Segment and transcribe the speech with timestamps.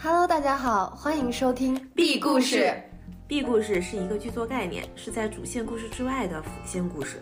[0.00, 2.72] Hello，大家好，欢迎收听 B 故事。
[3.26, 7.20] B 故事是一个剧作概念，是在主线故事之外的辅线故事。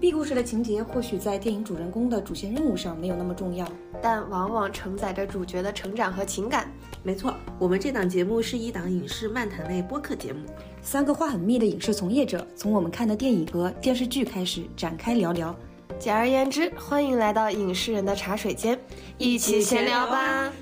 [0.00, 3.64] B 故事的情节或许在电影主人公的主线任务上没有那么重要，
[4.02, 6.68] 但往往承载着主角的成长和情感。
[7.04, 10.40] 没错，我们这档节目是一档影视漫谈类播客节目。
[10.82, 15.54] 三个话很密的影视从业者，从我们看的电影和电视剧开始展开聊聊。
[15.96, 18.76] 简而言之，欢迎来到影视人的茶水间，
[19.16, 20.52] 一起闲聊吧。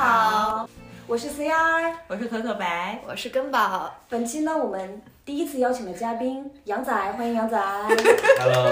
[0.00, 0.68] 好，
[1.08, 1.92] 我是 CR。
[2.06, 3.92] 我是可可白，我是根宝。
[4.08, 7.58] 本期呢，我们第一次邀请的嘉宾杨仔，欢迎杨仔。
[8.38, 8.70] Hello，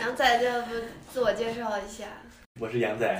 [0.00, 0.72] 杨仔，要不
[1.12, 2.06] 自我介绍一下？
[2.58, 3.18] 我是杨仔。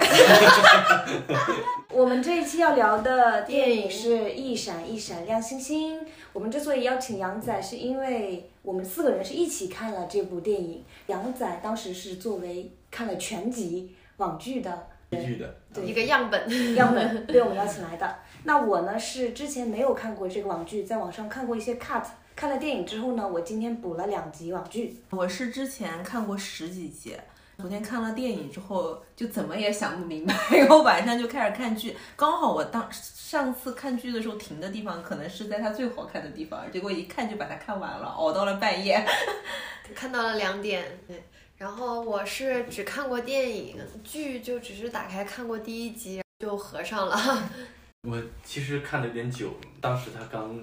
[1.95, 6.01] 我们这一期要聊的电影是《一闪一闪亮星星》。
[6.33, 10.85] 我们之所以邀请杨仔，是因为我们四个人是一起看了这部电影。
[11.07, 16.49] 杨仔当时是作为看了全集网剧的一句的，对一个样本。
[16.75, 18.19] 样本被我们邀请来的。
[18.45, 22.05] 那我呢是之前没有看过这个网剧，在网上看过一些 cut。
[22.37, 25.01] 看了电影之后呢，我今天补了两集网剧。
[25.11, 27.17] 我是之前看过十几集，
[27.59, 31.97] 昨天看了电影之后就怎么也想不明白， 然后晚上就开始看剧。
[32.17, 39.05] 刚好我当上次看剧的时候停的地方，可能是在它最好看的地方，结果一看就把它看完了，熬到了半夜。
[39.95, 41.23] 看到了两点，对。
[41.65, 47.19] 然后我是只看过电影，剧就只是打开看过第一集就合上了。
[48.07, 50.55] 我其实看的有点久，当时他刚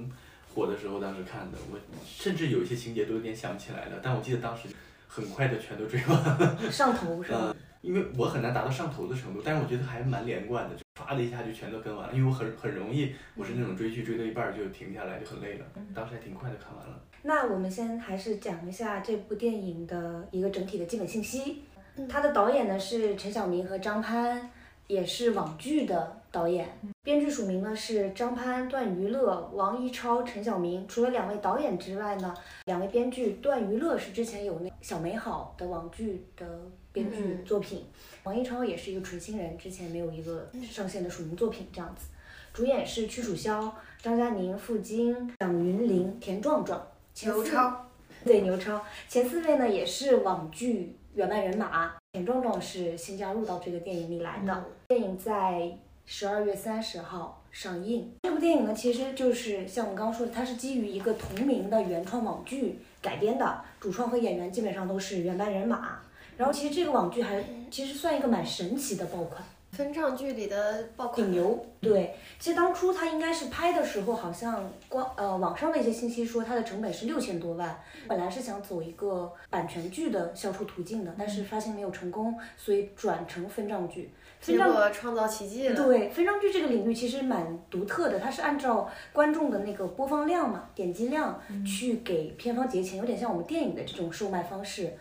[0.53, 4.67] 火的时候，当时看的，我甚至有一些情节都有点想不起来了，但我记得当时
[5.07, 6.55] 很快的全都追完了。
[6.71, 7.39] 上头是吧？
[7.47, 12.13] 嗯，因为我很难达到上头的程度，但是我觉得还蛮连贯的，就唰的一下就全都跟完了。
[12.13, 15.65] 因为我很很容易，我是那种追剧追到一半儿就停下来，就很累了。
[15.93, 16.99] 当时还挺快的看完了。
[17.23, 21.63] 那我们先还是讲一下这部电影的一个整体的基本信息。
[22.09, 24.49] 它的导演呢是陈晓明和张潘，
[24.87, 26.67] 也是网剧的导演。
[27.03, 30.87] 编剧署名呢是张潘、段娱乐、王一超、陈晓明。
[30.87, 32.33] 除了两位导演之外呢，
[32.65, 36.45] 两位编剧，段娱乐是之前有那《小美好》的网剧的
[36.93, 37.85] 编剧作品，
[38.23, 42.07] 王一超也是一个纯新人，之前没有一个上线的署名作品这样子。
[42.53, 46.85] 主演是屈楚萧、张嘉宁、付菁、蒋云林、田壮壮。
[47.23, 47.85] 牛超，
[48.25, 51.93] 对牛超，前四位呢也是网剧原班人马。
[52.13, 54.65] 田壮壮是新加入到这个电影里来的。
[54.89, 58.13] 电影在十二月三十号上映。
[58.23, 65.99] 这部电影呢，其实就是像我们刚刚说的，它是基于一个同名的原创网剧改编的，主创和演员基本上都是原班人马。
[66.41, 69.43] 然后其实这个网剧还其实算一个蛮神奇的爆款。
[69.73, 84.11] 分账剧里的爆款顶流，对，其实当初他应该是拍的时候，好像光呃网上的一些信息说它的成本是六千多万，本来是想走一个版权剧的销售途径的，但是发现没有成功，所以转成分账剧。
[84.41, 85.75] 分结账果创造奇迹了。
[85.75, 94.91] 对分账剧这个领域其实蛮独特的，它是按照观众的那个播放量嘛、点击量去给片方结钱，有点像我们电影的这种售卖方式。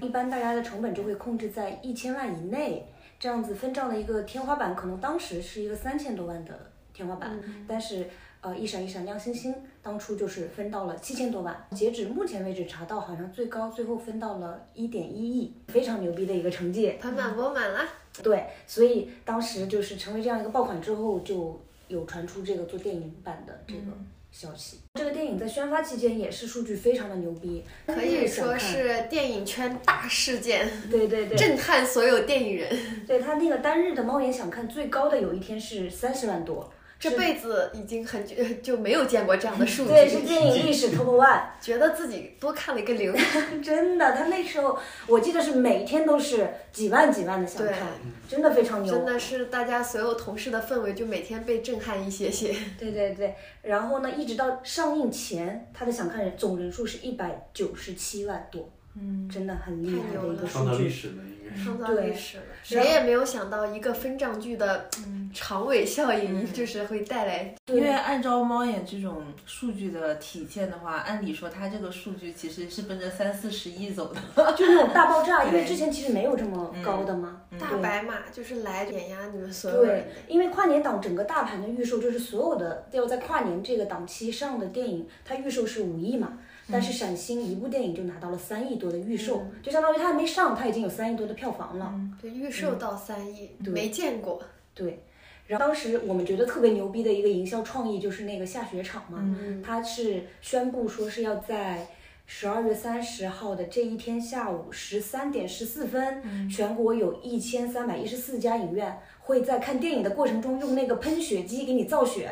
[0.00, 2.86] 一般大家的成本就会控制在一千万以内。
[3.18, 6.58] 这样子分账的一个天花板，可能当时是一个三千多万的
[6.94, 8.08] 天花板，但是
[8.40, 11.54] 呃，一闪一闪亮星星，当初就是分到了七千多万。
[11.72, 16.96] 截止目前为止查到，好像最高最后分到了一点一亿，非常牛逼的一个成绩。
[16.98, 17.86] 盆满钵满啦。
[18.22, 23.96] 对，所以当时就是成为这样一个爆款之后，就有传出这个做电影版的这个
[24.30, 24.80] 消息。
[24.94, 33.06] 这个电影在宣发期间也是数据非常的牛逼，可以说是电影圈大事件，对对对，震撼所有电影人。
[33.06, 43.10] 对他那个单日的猫眼想看最高的有一天是三十万多，这辈子已经很久就没有见过这样的数据，对，是电影历史 top one，觉得自己多看了一个零。
[43.64, 47.88] 真的，他那时候我记得是每天都是几万几万的想看，
[48.28, 52.54] 真的非常牛，真的是大家所有同事的氛围就每天被震撼一些些。
[52.78, 60.70] 对对对，然后呢，一直到上映前，他的想看人总人数是一百九十七万多，嗯，真的很厉害的一个数据。
[60.70, 61.64] 造历史了，应该是。
[61.64, 64.88] 创造历史了，谁也没有想到一个分账剧的
[65.32, 67.54] 长尾效应，就是会带来。
[67.66, 74.20] 因为按照猫眼这种数据的体现的话，按理说它这个数据其实是奔着三四十亿走的。
[74.54, 77.42] 就那种大爆炸， 因为之前其实没有这么高的嘛。
[77.58, 86.38] 大白马就是来碾压你们所有人对，因为跨年档整个大盘的预售，就是所有的要在跨年这个档期上的电影，它预售是五亿嘛。
[86.72, 91.94] 但是闪星一部电影就拿到了三亿多的预售，就相当于它还没上，它已经有三亿多的票房了。
[92.20, 94.42] 对，预售到三亿，没见过。
[94.74, 95.00] 对，
[95.46, 101.86] 然后当时我们觉得特别牛逼的一个营销创意就是那个下雪场嘛，它是宣布说是要在
[102.26, 112.30] 十二月三十号的这一天下午十三点十四分，全国有一千三百一十四家影院会在看电影的过程中用那个喷雪机给你造雪。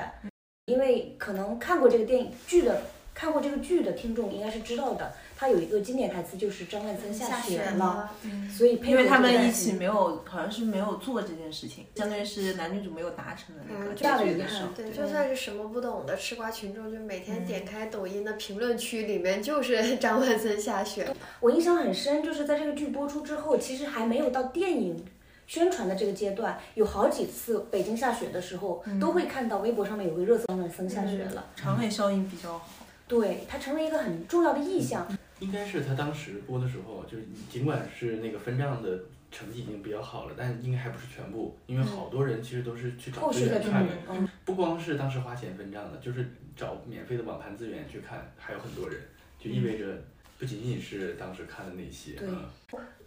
[0.67, 2.83] 因为可能看过这个电影剧的，
[3.19, 8.09] 看过这个剧的听众应该是知道的，他有一个经典台词就是张万森下雪了，
[8.49, 14.75] 所以配合因为他们一起没有，好像是没有做这件事情，相当于是男女主没有达成的那个嗯结大的时候憾。
[14.77, 21.13] 对，就算是什么不懂的吃瓜群众，就每天点开抖音的评论区里面就是张万森下雪。
[21.41, 25.05] 我印象很深，就是在这个剧播出之后，其实还没有到电影
[25.49, 31.47] 宣传的这个阶段，有好几次北京下雪的时候，都会看到微博上面有个热搜，张万森下雪了。
[31.57, 32.69] 长尾效应比较好。
[33.09, 35.09] 对，它成为一个很重要的意象。
[35.41, 39.01] 应该是他当时播的时候，就是尽管是那个分账的
[39.31, 49.01] 成绩已经比较好了，但应该还不是全部，因为好多人其实都是去找资源看的，嗯，不光是当时花钱分账的，就是找免费的网盘资源去看，还有很多人，
[49.39, 50.03] 就意味着
[50.39, 52.29] 不仅仅是当时看的那些，对。
[52.29, 52.45] 嗯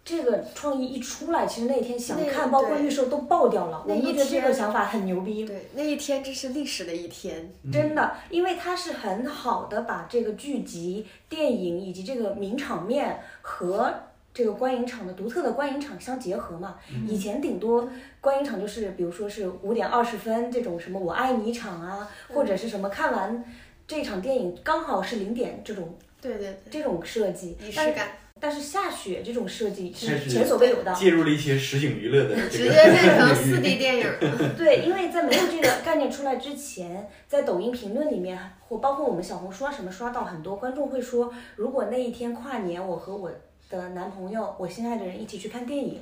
[0.03, 3.83] 这个创意一出来，其实那天想看，包括预售都爆掉了。
[3.87, 5.45] 我那一们都觉得这个想法很牛逼。
[5.45, 7.51] 对，那一天真是历史的一天。
[7.71, 13.93] 真的，因为它是很好的把这个剧集、电影以及这个名场面和
[14.33, 16.77] 这个观影场的独特的观影场相结合嘛。
[17.07, 17.87] 以前顶多
[18.19, 23.43] 观影场就是，比如说是五点二十分这种什么我爱你场啊，或者是什么看完
[23.87, 28.07] 这场电影刚好是零点这种对对对，这种设计，仪但是式感，
[28.41, 30.91] 但是下雪这种设计是前所未有的。
[30.93, 34.53] 介入了一些实景娱乐的直接变成四 D 电影了。
[34.57, 43.31] 对，因为在没有这个概念出来之前，在抖音评论里面，或包括我们小红书啊什么刷到很多观众会说，如果那一天跨年我和我
[43.69, 45.99] 的男朋友、我心爱的人一起去看电影，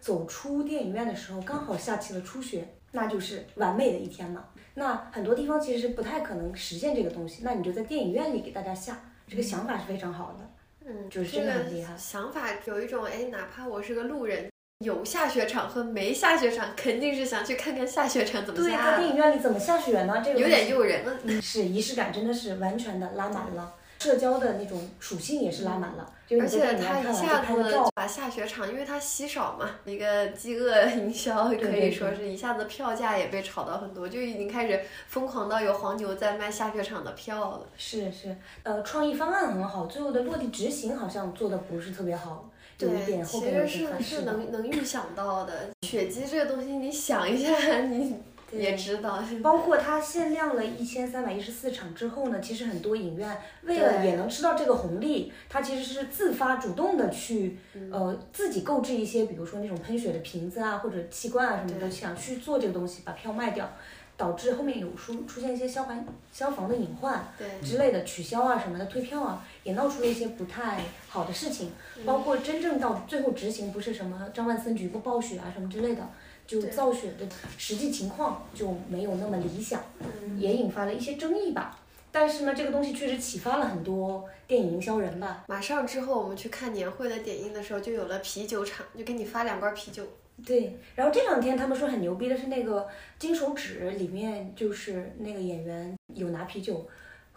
[0.00, 4.44] 走出电影院的时候刚好下起了初雪，那就是完美的一天嘛。
[4.74, 10.48] 那很多地方其实是不太可能实现这个东西，那你就在电影院里给大家下，这个想法是非常好的。
[10.86, 14.50] 嗯，就是这个真的很厉害想法有一种哎，哪怕我是个路人，
[14.84, 20.20] 有下雪场和没下雪场，肯定是想去看看下雪场怎么对，在下的，电影院里怎么下雪呢？
[20.24, 21.40] 这个有点诱人了。
[21.40, 26.12] 是仪式感，真的是完全的拉满了，社交的那种属性也是拉满了。
[26.26, 27.52] 就是而且他一下子
[27.94, 37.66] 把下雪场，因为它稀少嘛，一个饥饿营销 可以说是一下子票价也被炒到很多，就已经开始疯狂到有黄牛在卖下雪场的票了。
[37.76, 44.22] 是是，呃，创意方案很好，最后的落地执行好像做的不是特别好，有一点后其实是是。
[44.22, 45.68] 能能预想到的。
[45.82, 47.52] 雪姬这个东西，你想一下，
[47.84, 48.16] 你
[48.52, 49.22] 也知道。
[49.42, 57.90] 包括它限量了一千三百一十四场之后呢，其实很多影院为了也能吃到这个红利，它其实是自发主动的去，嗯。
[57.92, 63.70] 呃，自己购置一些，比如说那种喷雪的瓶子啊，或者气罐啊什么的，想去做这个东西，把票卖掉，
[64.16, 67.22] 导致后面有出出现一些消防消防的隐患。
[67.38, 71.70] 对，之类的取消啊什么的退票啊，也闹出了一些不太好的事情，
[72.06, 76.08] 包括真正到最后执行，不是什么张万森局部暴雪啊什么之类的，
[76.46, 81.78] 就造雪的实际情况就没有那么理想，嗯也引发了一些争议吧。
[82.10, 85.44] 但是呢，这个东西确实启发了很多电影营销人吧。
[85.48, 90.04] 马上之后我们去看年会的点映的时候，就有了啤酒厂，就给你发两罐啤酒。
[90.44, 92.80] 对，然后这两天他们说很牛逼的是那个
[93.18, 96.86] 《金手指》里面，就是那个演员有拿啤酒。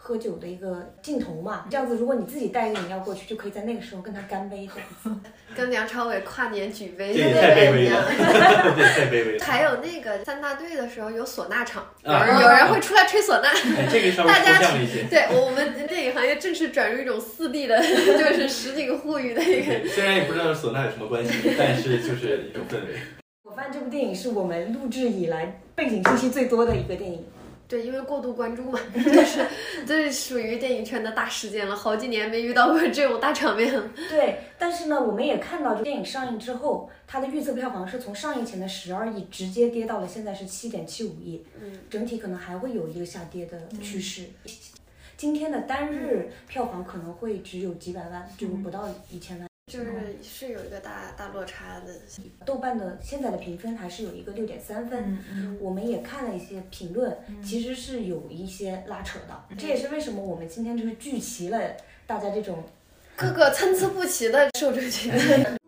[0.06, 5.10] 喝酒的一个镜头嘛，这样子，如果你自己带一个饮料过去，就可以在那个时候跟他干杯这样子。
[5.56, 8.06] 跟梁朝伟跨年举杯这也太卑微一样了，。
[8.76, 9.44] 这也太卑微了。
[9.44, 13.48] 还有那个三大队的时候有唢呐场，有啊人有人会出来吹唢呐。
[13.76, 15.02] 哎，这个稍微抽大家象了一些。
[15.10, 19.72] 对我们电影行业正式转入一种四 D 的， 就是实景互娱的一个。
[19.72, 23.00] 对，虽然也不知道唢呐有什么关系，但是就是一种氛围。
[23.42, 27.24] 我发现这部电影是我们录制以来背景信息最多的一个电影。
[27.68, 29.44] 对，因为过度关注嘛， 就是
[29.86, 33.90] 这是属于电影圈的大事件了，好几年没遇到过这种大场面了。
[34.08, 44.26] 对，但是呢，我们也看到，就电影上映之后，它的预测票房是从上映前的十二亿直接跌到了现在是七点七五亿，嗯，整体可能还会有一个下跌的趋势。
[45.16, 49.48] 今天的单日票房可能会只有几百万，就不到一千万。
[49.72, 51.92] 就是是有一个大大落差的。
[52.44, 55.18] 豆瓣的现在的评分还是有一个六点三分。
[55.34, 59.56] 嗯我们也看了一些评论，其实是有一些拉扯的。
[59.58, 61.60] 这也是为什么我们今天就是聚齐了
[62.06, 62.62] 大家这种
[63.16, 65.10] 各个参差不齐的受众群。
[65.10, 65.18] 剧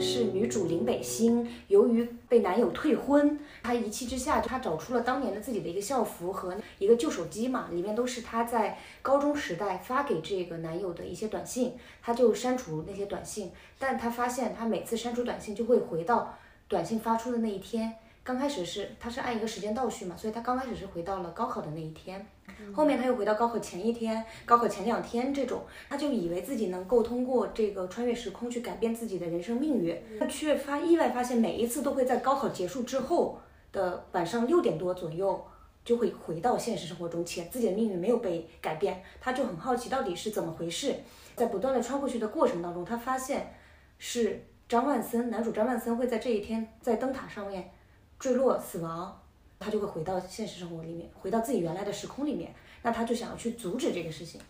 [0.00, 11.72] 是女主林北星，由于被男友退婚，她一气之下，她找出了当年的自己的一个校服和一个旧手机嘛，里面都是她在高中时代发给这个男友的一些短信，
[12.02, 16.36] 她就删除那些短信，但她发现她每次删除短信就会回到
[16.68, 17.94] 短信发出的那一天。
[18.26, 22.26] 刚开始是他是按一个时间倒序嘛，所以他刚开始是回到了高考的那一天，
[22.74, 33.38] 后面他又回到高考前一天、高考前两天这种，他就以为自己能够通过这个穿越时空去改变自己的人生命运，他却发意外发现每一次都会在高考结束之后
[33.70, 35.42] 的晚上六点多左右。
[35.84, 40.92] 就会回到现实生活中，且自己的命运没有被改变，他就很好奇到底是怎么回事。
[41.36, 43.54] 在不断的穿过去的过程当中，他发现
[43.96, 47.70] 是张万森，男主张万森会在这一天在灯塔上面
[48.18, 49.20] 坠落死亡，
[49.58, 52.54] 他就会回到现实生活里面，回到自己原来的时空里面。
[52.82, 54.40] 那他就想要去阻止这个事情。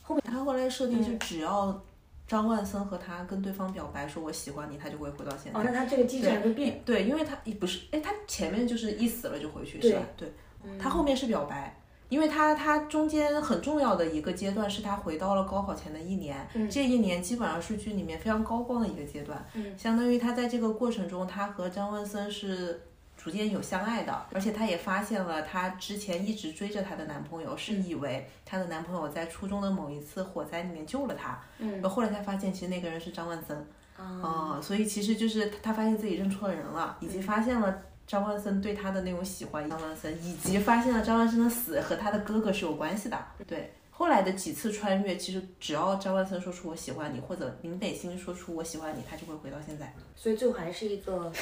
[0.00, 1.82] 后面他后来设定是只要
[2.26, 5.58] 张万森和他跟对方表白说我喜欢你，他就会回到现在。
[5.58, 6.80] 哦，那他这个机制还会变？
[6.84, 10.02] 对，因为他不是，哎，他前面就是一死了就回去，是吧？
[10.16, 10.32] 对。
[10.78, 11.76] 他后面是表白，
[12.08, 22.80] 因为他他中间很重要的一个阶段是他回到了高考前的一年，这一年基本上是剧里面非常高光的一个阶段，嗯相当于他在这个过程中，他和张万森是
[23.22, 37.82] 逐渐有相爱的，而且她也发现了她之前一直追着她的男朋友，是以为她的男朋友在初中的某一次火灾里面救了她，嗯，后来才发现其实那个人是张万森，啊，所以其实就是她发现自己认错人了，以及发现了。
[38.04, 43.16] 张万森对她的那种喜欢，张万森以及发现了张万森的死和他的哥哥是有关系的。
[43.46, 49.94] 对，后来的几次穿越，其实只要张万森说出我喜欢你，或者林北星说出我喜欢你，他就会回到现在。
[50.16, 51.32] 所以最后还是一个，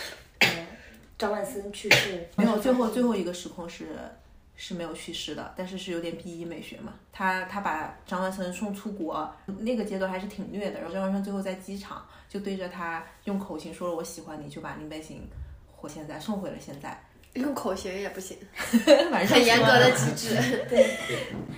[0.41, 0.67] 呃，
[1.21, 2.27] 张万森去世。
[2.37, 3.91] 没有，最后最后一个时空是
[4.57, 6.95] 是没有去世的，但是是有点 B 一美学嘛。
[7.13, 10.81] 他他把张万森送出国，那个阶段还是挺虐的。
[10.81, 15.29] 然后张万森最后在机场就对着他用口型说了我喜欢你，就把林北行。
[15.83, 20.37] 或现在送回了现在，用口型也不行， 很严格的机制。
[20.69, 20.95] 对，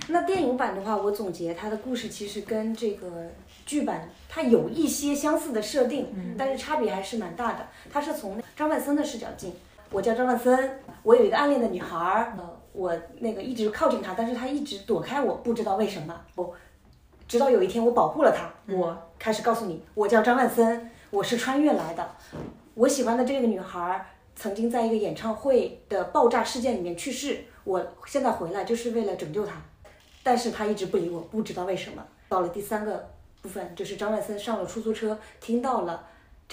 [0.07, 3.29] 那电影版的话，我总结它的故事其实跟这个
[3.65, 7.67] 剧版它有一些相似的设定，但是差别还是蛮大的。
[7.91, 9.53] 它是从张万森的视角进，
[9.91, 16.15] 我叫张万森，我有一个暗恋的女孩儿，呃，我那个一直靠近她，但是她一直躲开我，不知道为什么。
[16.35, 16.53] 我
[17.27, 22.07] 直到有一天我保护了她，我开始告诉你，我叫张万森，我是穿越来的，
[22.75, 24.05] 我喜欢的这个女孩儿。
[24.35, 29.61] 曾经在一个演唱会的爆炸事件里面去世，我现在回来就是为了拯救她，
[30.23, 32.03] 但是她一直不理我，不知道为什么。
[32.27, 33.09] 到了第三个
[33.43, 36.03] 部分，就是张万森上了出租车，听到了。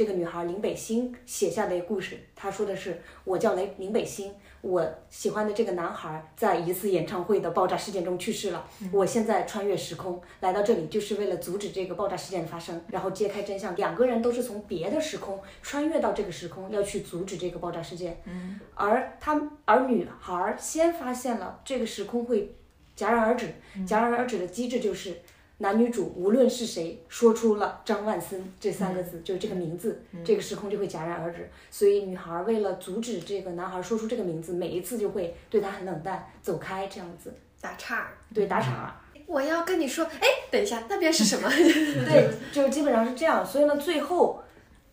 [0.01, 8.67] 这个女孩林北星写下的故事，她说的是：我叫雷林北星，我喜欢的这个男孩在一次演唱会的爆炸事件中去世了。
[8.91, 13.77] 我现在穿越时空来到这里，就是为了阻止这个爆炸事件的发生，然后揭开真相。
[13.77, 18.23] 两个人都是从别的时空穿越到这个时空，要去阻止这个爆炸事件。
[18.25, 22.55] 嗯，而他而女孩先发现了这个时空会
[22.97, 23.53] 戛然而止，
[23.87, 25.21] 戛然而止的机制就是。
[25.63, 31.51] 男女主无论是谁说出了张万森这三个字，就是这个名字，这个时空就会戛然而止。
[31.71, 38.09] 所以女孩为了阻止这个男孩说出这个名字，每一次就会对他很冷淡，走开这样子打岔。
[38.33, 38.99] 对，打岔。
[39.27, 41.47] 我要跟你说，哎，等一下，那边是什么？
[41.53, 43.45] 对，就基本上是这样。
[43.45, 44.43] 所以呢，最后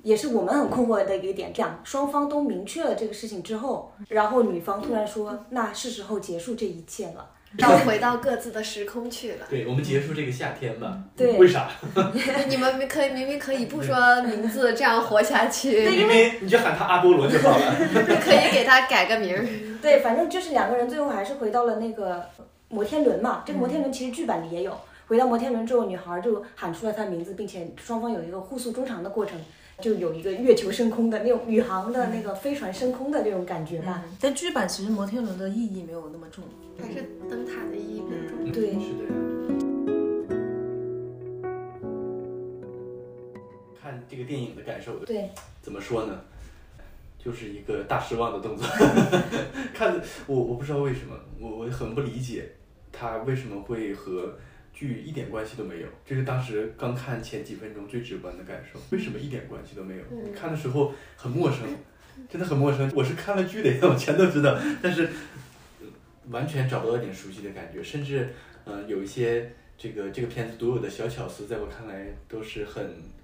[0.04, 7.32] 也是我们很困惑的一个点，这样双方都明确了这个事情之后，然后女方突然说，那是时候结束这一切了。
[7.58, 9.46] 倒回到各自的时空去了。
[9.50, 10.98] 对，我们结束这个夏天吧。
[11.16, 11.70] 对，为啥？
[12.50, 15.72] 你们可以明明可以不说名字，这样活下去。
[15.86, 17.76] 对，因为你就喊他阿波罗就好了。
[18.22, 19.46] 可以给他改个名儿。
[19.82, 22.26] 对，反正就是两个人最后还是回到了那个
[22.68, 23.44] 摩天轮嘛。
[23.46, 24.78] 这个摩天轮其实剧版里也有。
[25.08, 29.40] 回到摩天轮之后，女孩就喊出了他的名字，并且双方有一个互诉衷肠的过程。
[29.80, 34.04] 就有一个月球升空的那种宇航的那个飞船升空的那种感觉吧。
[34.20, 36.44] 但剧版其实摩天轮的意义没有那么重，
[36.80, 38.52] 还是灯塔的意义比较重。
[38.52, 39.04] 对，是的。
[43.80, 45.30] 看这个电影的感受，对，
[45.62, 46.22] 怎么说呢？
[47.24, 48.66] 就是一个大失望的动作。
[49.76, 52.54] 看我，我不知道为什么，我我很不理解
[52.92, 54.40] 他为什么会和。
[54.78, 58.80] 剧一点关系都没有，这是当时刚看前几分钟最直观的感受。
[58.92, 60.04] 为什么一点关系都没有？
[60.36, 61.68] 看的时候很陌生，
[62.30, 62.92] 真的很陌生。
[62.96, 65.10] 我是看了剧的呀，我全都知道，但是
[66.30, 68.30] 完全找不到一点熟悉的感觉，甚至
[68.66, 73.17] 嗯，有一些这个这个片子独有的小巧思，在我看来都是很。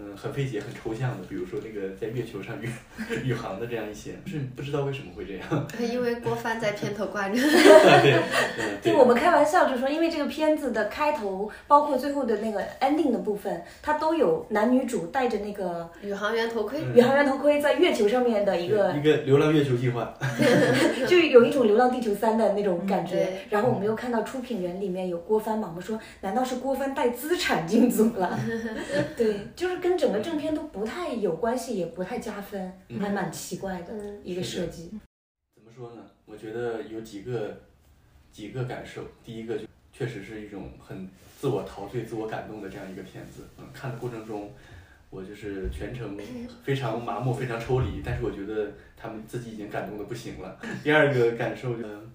[0.00, 2.70] 嗯，很费解、很抽象的，比如说那个在月球上宇
[3.26, 5.66] 宇航的这样一些，是不知道为什么会这样。
[5.92, 7.34] 因为郭帆在片头挂着。
[7.34, 20.14] 对，就我们开玩笑就说，因为这个片子的开头，包括最后的那个 ending 的部分，它都有男女主戴着那个宇航员头盔，宇航员头盔在月球上面的一个一个流浪月球计划，
[21.08, 23.28] 就有一种流浪地球三的那种感觉。
[23.50, 28.38] 然后我们又看到出品人里面有郭帆嘛，我们说难道是郭帆带资产进组了？
[29.16, 29.87] 对，就是跟。
[29.88, 34.90] 跟整个正片都不太有关系，也不太加分，嗯还蛮奇怪的嗯一个设计。
[35.54, 36.02] 怎么说呢？
[36.26, 37.58] 我觉得有几个
[38.30, 39.02] 几个感受。
[39.24, 41.08] 第一个就确实是一种很
[41.40, 43.44] 自我陶醉、自我感动的这样一个片子。
[43.56, 44.52] 嗯，看的过程中，
[45.08, 46.14] 我就是全程
[46.62, 50.60] 非常麻木、非常抽离，但是我觉得他们自己已经感动的不行了。
[50.84, 52.12] 第二个感受，嗯，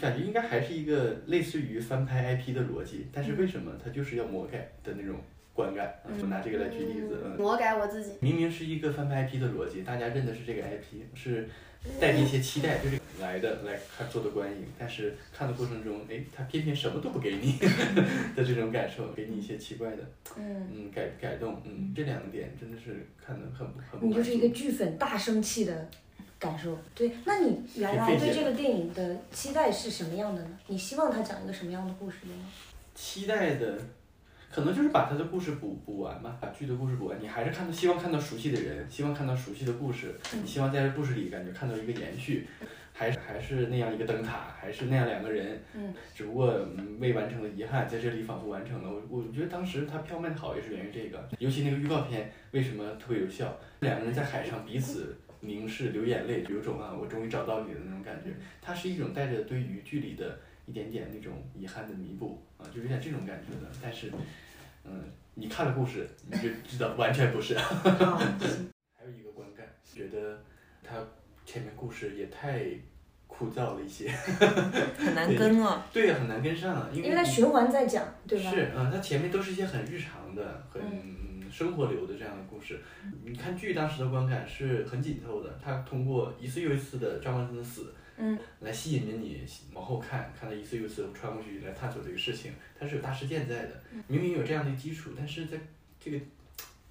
[0.00, 5.14] 感觉应该还是一个类似于翻拍 IP 的逻辑，但是为什么它就是要魔改的那种
[5.54, 5.86] 观感？
[5.86, 8.12] 啊我拿这个来举例子，嗯，魔改我自己。
[8.20, 11.48] 明明是一个翻拍 IP 的逻辑，大家认的是这个 IP，是
[12.00, 17.58] 带着一些期待对这个来的来看做的观影，但是看的过程中，哎，他偏偏什么都不给你
[18.34, 19.98] 的这种感受，给你一些奇怪的
[20.36, 24.48] 嗯，嗯改改动，嗯，这两点真的是看的很不很不你就是一个。
[24.48, 25.88] 剧粉大生气的
[26.38, 26.78] 感受。
[26.94, 30.58] 对，那你原来对这个电影的期待是什么样的呢？
[30.68, 32.32] 你希望他讲一个什么样的故事呢？
[32.94, 33.78] 期待的，
[34.54, 37.20] 可能就是把他的故事补补完吧，把剧的故事补完。
[37.20, 42.46] 你还是看到希望看到熟悉的人，希望看到熟悉的故事，你希望在这故事里感觉看到一个延续，
[42.92, 48.88] 还是还是那样一个灯塔，还是那样两个人，嗯，只不过嗯未完成的遗憾在这里仿佛完成了。
[48.88, 53.58] 我我觉得当时他票卖的好也是源于这个，尤其那个预告片为什么特别有效？
[53.80, 55.16] 两个人在海上彼此。
[55.46, 58.30] 凝视流眼泪，有种啊，我终于找到你的那种感觉。
[58.62, 63.70] 它是一种带着对于剧里的一点点那种遗憾的弥补啊，就有点这种感觉的。
[63.82, 64.10] 但是，
[64.84, 67.56] 嗯，你看了故事，你就知道完全不是。
[67.58, 67.74] 好，
[68.96, 70.38] 还有一个观感，觉得
[70.82, 70.94] 他
[71.44, 72.64] 前面故事也太
[73.26, 74.08] 枯燥了一些，
[74.96, 75.84] 很难跟啊。
[75.92, 78.50] 对，很难跟上啊，因为你因为它循环在讲，对吧？
[78.50, 82.80] 是，嗯，它前面都是一些很日常的、很嗯生活流的这样的故事。
[83.24, 89.42] 你看剧当时的观感是很紧凑的，它通过一次又一次的张万森的死，嗯，来吸引着你
[89.72, 93.82] 往后看，看到一次又一次穿过去来探索这个事情，它是有大事件在的。
[94.06, 95.58] 明明有这样的基础，但是在
[95.98, 96.20] 这个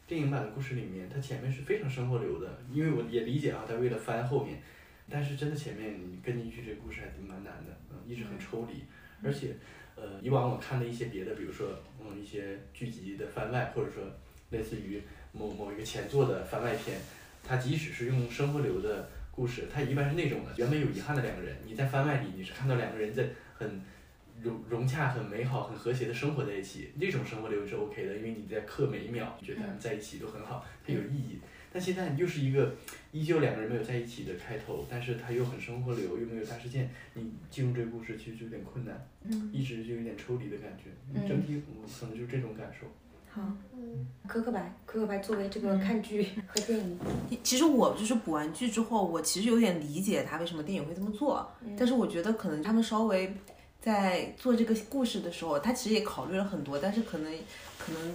[0.06, 4.62] 电影版的故事里面，它前面是非常生活流的，因为我也理解啊，它为了翻后面，
[5.10, 8.84] 但是真的前面你跟进去这个故事还挺蛮难的，嗯，一直很抽离，
[9.24, 9.56] 而且，
[9.96, 11.70] 呃，以往我看的一些别的，比如说，
[12.02, 14.04] 嗯，一些剧集的番外，或者说
[14.50, 15.02] 类似于
[15.32, 17.00] 某某一个前作的番外篇，
[17.48, 23.82] 它即使是用生活流的故事，它一般是那种的，原本有遗憾的两个人，你在番外里你是看到两个人在很
[24.42, 31.40] 融融洽、很美好、很和谐的生活在一起，那种生活流是 OK 的，因为你在刻每一秒，觉得他们在一起都很好，它有意义。
[31.72, 32.76] 但现在又是一个
[33.12, 40.92] 依旧两个人没有在一起的开头，但是它又很生活流，又没有大事件，你进入这个故事其实就有点困难，嗯一直就有点抽离的感觉。
[41.12, 42.86] 嗯整体我可能就是这种感受。
[43.34, 43.42] 好，
[43.76, 45.80] 嗯，可可白，可可白作为这个嗯。
[45.80, 47.00] 看剧 和电影，
[47.44, 53.36] 其实我就是补完剧之后，我其实有点理解他为什么电影会这么做，但是我觉得可能他们稍微
[53.82, 57.34] 在做这个故事的时候，他其实也考虑了很多，但是可能
[57.80, 58.14] 可能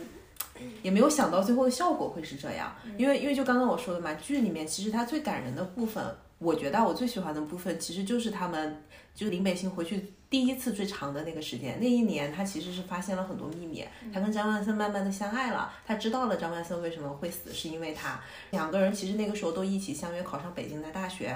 [0.82, 6.04] 也没有想到最后的效果会是这样，因为因为就刚刚我说的嘛，剧里面其实它最感人的部分，
[6.38, 8.80] 我觉得我最喜欢的部分其实就是他们
[9.14, 18.20] 就是林北星回去第一次最长的那个时间，那一年他其实是发现了很多秘密，他跟张万森慢慢的相爱了，他知道了张万森为什么会死，是因为他。
[18.50, 21.34] 两个人其实那个时候都一起相约考上北京的大学，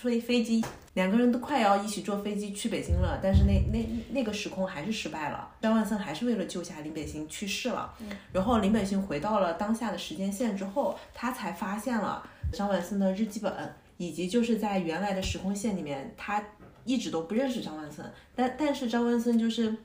[0.00, 7.92] 所以飞机两个人都快要一起坐飞机去北京了，但是那那那个时空还是失败了，张万森还是为了救下林北星去世了，
[8.32, 13.74] 然后林北星回到了当下的时间线之后，他才发现了张万森的日记本。
[14.00, 16.40] 以及就是在原来的时空线里面，他
[16.88, 19.76] 一直都不认识张万森，但但是张万森就是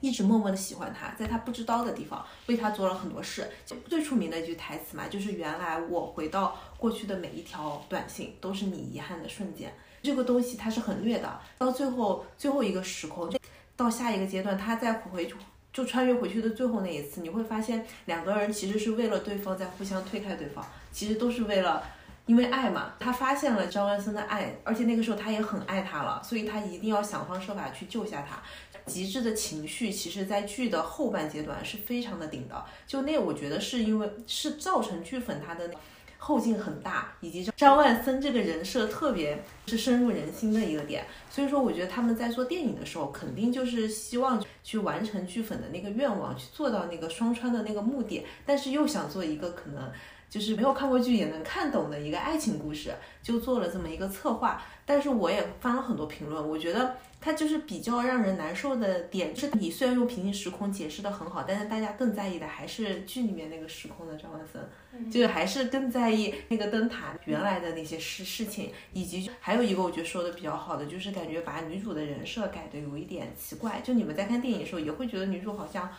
[0.00, 3.48] 一直默默的喜欢他，在他不知道的地方为他做了很多事。
[3.64, 9.72] 就最出名的一句台词嘛，就是原来我回到过去的每一条短信都是你遗憾的瞬间。
[10.02, 13.32] 这个东西它是很虐的，到最后最后一个时空，
[13.76, 15.32] 到下一个阶段，他再回
[15.72, 21.84] 就穿越回去的最后那一次，你会发现两个人其实是为了对方在互相推开对方，其实都是为了。
[22.26, 28.42] 因为爱嘛，他发现了张万森的爱，而且那个时候他也很爱他了，所以他一定要想方设法去救下他。
[28.84, 32.64] 极致的情绪，其实在剧的后半阶段是非常的顶的。
[32.86, 35.70] 就那，我觉得是因为是造成剧粉他的
[36.18, 41.04] 后劲很大，以及张万森这个人设特别是深入人心的一个点。
[41.28, 49.92] 所以说，我觉得他们在做电影的时候，肯定就是希望去完成剧粉的那个愿望，去做到那个双穿的那个目的，但是又想做一个可能。
[50.28, 54.62] 就是没有看过剧也能看懂的一个爱情故事，就做了这么一个策划。
[54.84, 73.80] 但是我也翻了很多评论，我觉得它就是比较让人难受的点是，你虽然用平行时空解释的很好，但是大家更在意的还是剧里面那个时空的张万森，就是还是更在意那个灯塔原来的那些事事情，以及还有一个我觉得说的比较好的，就是感觉把女主的人设改的有一点奇怪。
[73.82, 75.90] 就你们在看电影的时候，也会觉得女主好像。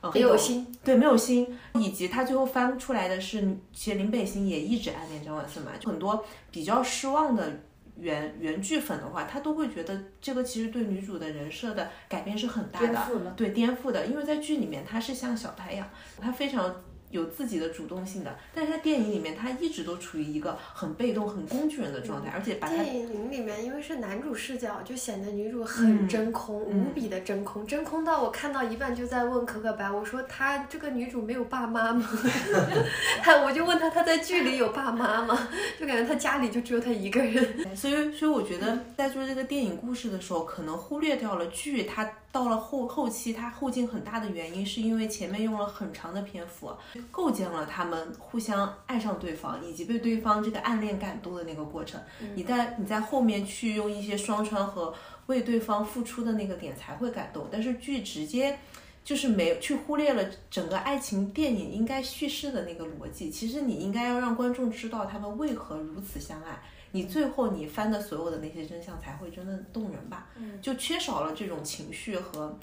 [0.00, 3.40] 呃没有心，对，没有心，以及他最后翻出来的是，
[3.72, 7.60] 其实林北星也一直暗恋张万森嘛，就很多比较失望的
[7.96, 13.30] 原原剧粉的话，他都会觉得这个其实对女主的人设的改变是很大的，颠覆了。
[13.36, 15.88] 对颠覆的，因为在剧里面她是像小太阳，
[16.20, 16.74] 她非常。
[17.10, 32.08] 有自己的主动性的，但是在电影里面，他一直都处于一个很被动、很工具人的状态，而且把电影里面因为是男主视角，就显得女主很真空，无比的真空，真空到我看到一半就在问可可白，我说她这个女主没有爸妈吗？
[33.22, 35.48] 她我就问她，她在剧里有爸妈吗？
[35.78, 37.76] 就感觉她家里就只有她一个人。
[37.76, 42.08] 所以，所以我觉得在做这个电影故事的时候，可能忽略掉了剧它。
[42.32, 46.70] 到了后后期，它后劲很大的原因，是因为前面用了很长的篇幅，
[47.10, 52.00] 构建了他们互相爱上对方，以及被对方这个暗恋感动的那个过程。
[52.34, 54.94] 你在你在后面去用一些双穿和
[55.26, 58.58] 为对方付出的那个点才会感动，但是剧直接
[59.02, 63.28] 就是没去忽略了整个爱情电影应该叙事的那个逻辑。
[63.28, 66.60] 其实你应该要让观众知道他们为何如此相爱。
[66.92, 70.28] 你最后你翻的所有的那些真相才会真的动人吧？
[70.36, 72.58] 嗯，就缺少了这种情绪和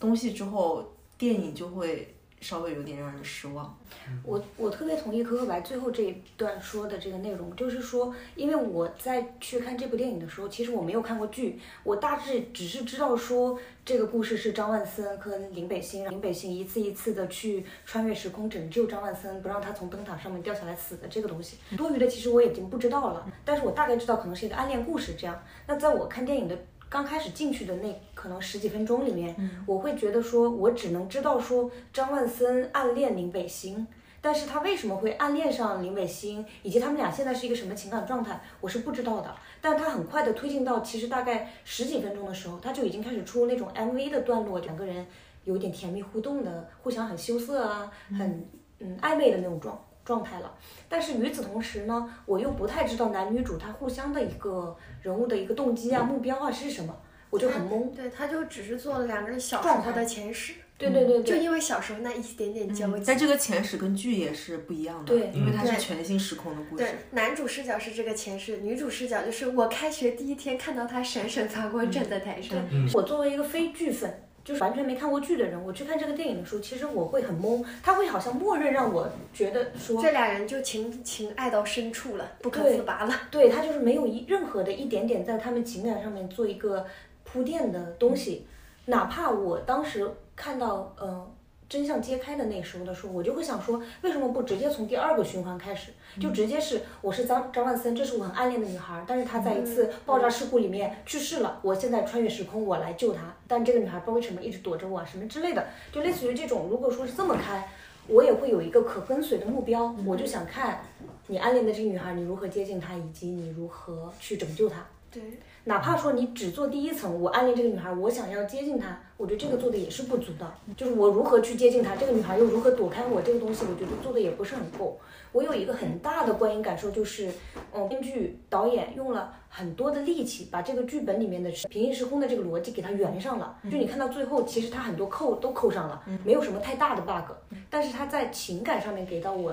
[0.00, 3.76] 东西之后，电影就会稍微有点让人失望。
[4.22, 21.56] 我我特别同意可可白最后这一段说的这个内容，就是说，因为我在去看这部电影的时候，其实我没有看过剧，我大致只是知道说这个故事是张万森跟林北星，林北星一次一次的去穿越时空拯救张万森，不让他从灯塔上面掉下来死的这个东西。
[21.76, 25.42] 多余的其实我已经不知道了，但是我大概知道可能是一个暗恋故事这样。
[25.66, 26.56] 那在我看电影的。
[26.88, 29.34] 刚开始进去的那可能十几分钟里面，
[29.66, 33.86] 我会觉得说，我只能知道说张万森暗恋林北星，
[34.20, 39.34] 但是他为什么会暗恋上林北星，以及他们俩现在是一个什么情感状态，我是不知道的。
[39.60, 45.04] 但他很快的推进到其实大概十几分钟的时候，他就已经开始出那种 MV 的段落，两个人
[45.44, 50.54] 有点甜蜜互动的，互相很羞涩啊，很嗯暧昧的那种状状态了。
[50.88, 54.74] 但是与此同时呢，我又不太知道男女主他互相的一个。
[55.02, 56.92] 人物的一个动机啊、目标啊是什么，
[57.30, 57.94] 我就很懵。
[57.94, 60.54] 对，他就只是做了两个人小时候的前世。
[60.76, 63.04] 对对对，就因为小时候那一点点交集。
[63.06, 66.82] 但这个前史跟剧也是不一样的，对，因为它是全新时空的故事。
[66.82, 72.58] 对，男主视角是这个前世，女主视角就是我开学第一天看到他闪闪发光站在台上。
[72.92, 74.25] 我作为一个非剧粉。
[74.46, 83.12] 就是完全没看过剧的人，我去看这个电影的时候，其实我会很懵，他会好像默认让我觉得说这俩人就情情爱到深处了，不可自拔了。
[83.28, 86.86] 对他就是没有一任何的一点点在他们情感上面做一个
[87.24, 88.46] 铺垫的东西，
[88.84, 91.28] 哪怕我当时看到嗯。
[91.68, 106.68] 真相揭开的那时候的时候，我就会想说，为什么不直接从第二个循环开始，就直接是我是张张万森，这是我很暗恋的女孩，但是她在一次爆炸事故里面去世了，我现在穿越时空，我来救她，但这个女孩不知道为什么一直躲着我，什么之类的，就类似于这种。
[106.70, 107.68] 如果说是这么开，
[108.06, 110.80] 我也会有一个可跟随的目标，我就想看
[111.26, 114.86] 你暗恋的这个女孩，你如何接近她，以及你如何去拯救她。
[115.10, 115.20] 对。
[115.68, 120.54] 哪怕说你只做第一层，我暗恋这个女孩，我想要接近她，我觉得这个做的也是不足的。
[120.76, 124.96] 就是我如何去接近她，这个女孩又如何躲开我，这个东西我觉得做的也不是很够。
[125.32, 127.32] 我有一个很大的观影感受，就是，
[127.74, 133.58] 嗯，编剧导演用了很多的力气，把这个剧本里面的平行时空的这个逻辑给它圆上了。
[133.64, 137.32] 就你看到最后，其实它很多扣都扣上了，没有什么太大的 bug。
[137.68, 139.52] 但是它在情感上面给到我，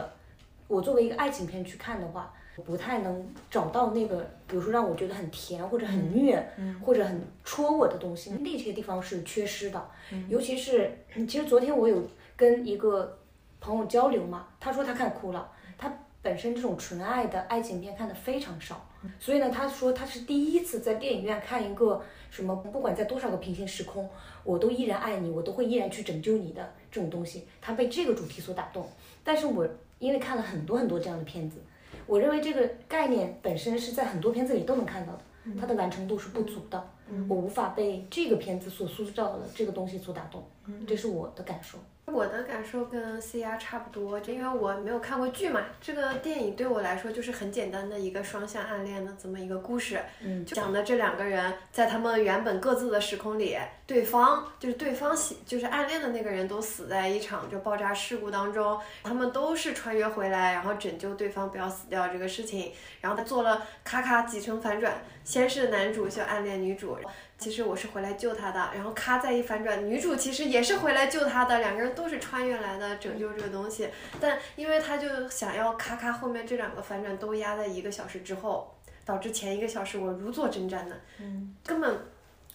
[0.68, 2.32] 我作为一个爱情片去看的话。
[2.62, 6.48] 不太能找到那个，比如说让我觉得很甜或者很虐，
[6.86, 9.90] 或者很戳我的东西，那些地方是缺失的。
[10.30, 10.96] 尤其是，
[11.28, 13.18] 其实昨天我有跟一个
[13.60, 18.88] 朋友交流嘛，他说他看哭了，他本身这种纯爱的爱情片看的非常少，
[19.20, 24.08] 所以呢，他说他是第一次在电影院看一个什么，不管在多少个平行时空，
[24.44, 28.88] 我都依然爱你，我都会依然去拯救你的这种东西，他被这个主题所打动。
[29.24, 31.58] 但是我因为看了很多很多这样的片子。
[32.14, 35.22] 我认为这个概念本身是在很多片子里都能看到的，
[35.60, 36.90] 它的完成度是不足的，
[37.28, 40.44] 我无法被这个片子所塑造的这个东西所打动，
[40.86, 41.80] 这是我的感受。
[42.06, 66.98] 我的感受跟 C R 差不多，就因为我没有看过剧嘛，这个电影对我来说就是很简单的一个双向暗恋的这么一个故事，嗯，讲的这两个人在他们原本各自的时空里，对方就是对方喜就是暗恋的那个人都死在一场就爆炸事故当中，他们都是穿越回来，然后拯救对方不要死掉这个事情，然后他做了咔咔几层反转，先是男主就暗恋女主。
[67.38, 78.74] 其实我是回来救他的，然后咔再一反转，女主其实也是回来救他的，两个人都是穿越来的拯救这个东西，但因为他就想要咔咔后面这两个反转都压在一个小时之后，
[79.06, 82.00] 导致前一个小时我如坐针毡的，嗯，根本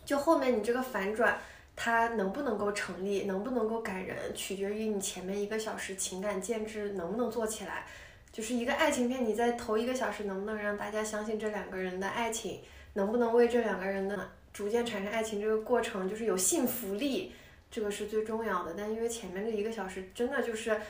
[0.05, 1.39] 就后面你这个反转。
[1.81, 7.87] 它能不能够成立，能不能够感人，取决于你前面一个小时情感建制能不能做起来。
[8.33, 12.61] 就是一个爱情片，你在头一个小时能不能让大家相信这两个人的爱情，
[12.95, 17.33] 能不能为这两个人的逐渐产生爱情这个过程就是有信服力，
[17.71, 18.75] 这个是最重要的。
[18.77, 20.81] 但因为前面这一个小时真的就是。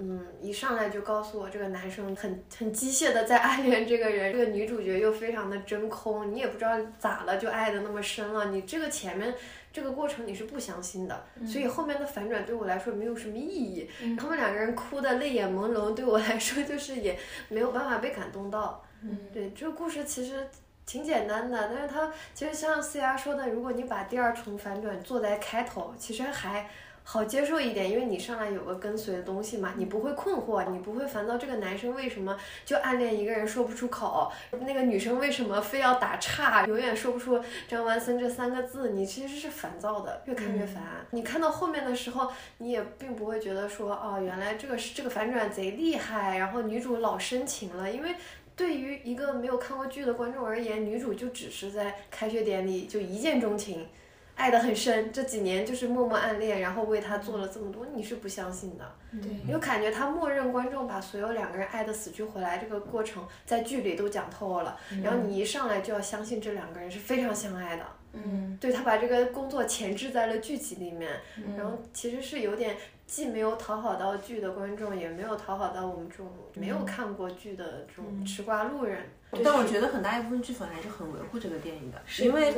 [0.00, 8.52] 嗯，一上来就告诉我这个男生很很机械的在暗恋这个人，这个女主角又非常的真空，你也不知道咋了就爱的那么深了。
[8.52, 9.34] 你这个前面
[9.72, 13.90] 这个过程你是不相信的，所以后面的反转对我来说没有什么意义。
[14.16, 17.18] 他们两个人哭的泪眼朦胧，对我来说就是也
[17.48, 18.84] 没有办法被感动到。
[19.02, 20.46] 嗯，对，这个故事其实
[20.88, 26.66] 挺简单的，但是它其实像思雅说的，如果你把第二重反转做在开头，其实还。
[27.10, 31.38] 好接受一点，因为你上来有个跟随的东西嘛，你不会困惑，你不会烦躁。
[31.38, 34.30] 这个男生为什么就暗恋一个人说不出口？
[34.60, 38.90] 那个女生为什么非要打岔，永远说不出张万森这三个字？
[38.90, 40.82] 你其实是烦躁的，越看越烦。
[41.12, 47.90] 你看到后面的时候，你也并不会觉得说，哦，原来这个是这个反转贼厉害，然后女主老深情了。
[47.90, 48.14] 因为
[48.58, 53.86] 对于一个没有看过剧的观众而言，女主就只是在开学典礼就一见钟情。
[54.34, 58.84] 爱得很深，这几年就是默默暗恋，然后为他做了这么多，你是不相信的。
[59.20, 67.84] 对，你就感觉他默认观众把所有两个人爱的死去活来这个过程在剧里都讲透了，然后你一上来就要相信这两个人是非常相爱的。
[68.24, 71.10] 嗯，对他把这个工作前置在了剧集里面，
[71.56, 72.76] 然后其实是有点
[73.06, 79.04] 既没有讨好到剧的观众，也没有讨好到我们这种没有看过剧的这种吃瓜路人。
[79.44, 82.54] 但我觉得很大一部分剧粉还是很维护这个电影的，因为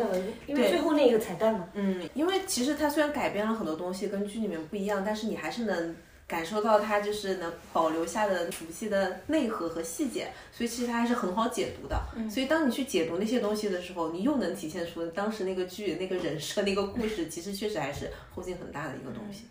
[0.47, 1.69] 因为最后那个彩蛋嘛。
[1.75, 5.97] 嗯，因为其实它虽然改编了很多东西，跟剧里面不一样，但是你还是能
[6.31, 12.01] 感受到它就是能保留下的熟悉的内核和细节，所以其实它还是很好解读的。
[12.31, 19.47] 所以当你去解读那些东西的时候，你又能体现出当时那个剧那个人设那个故事，其实确实还是后劲很大的一个东西。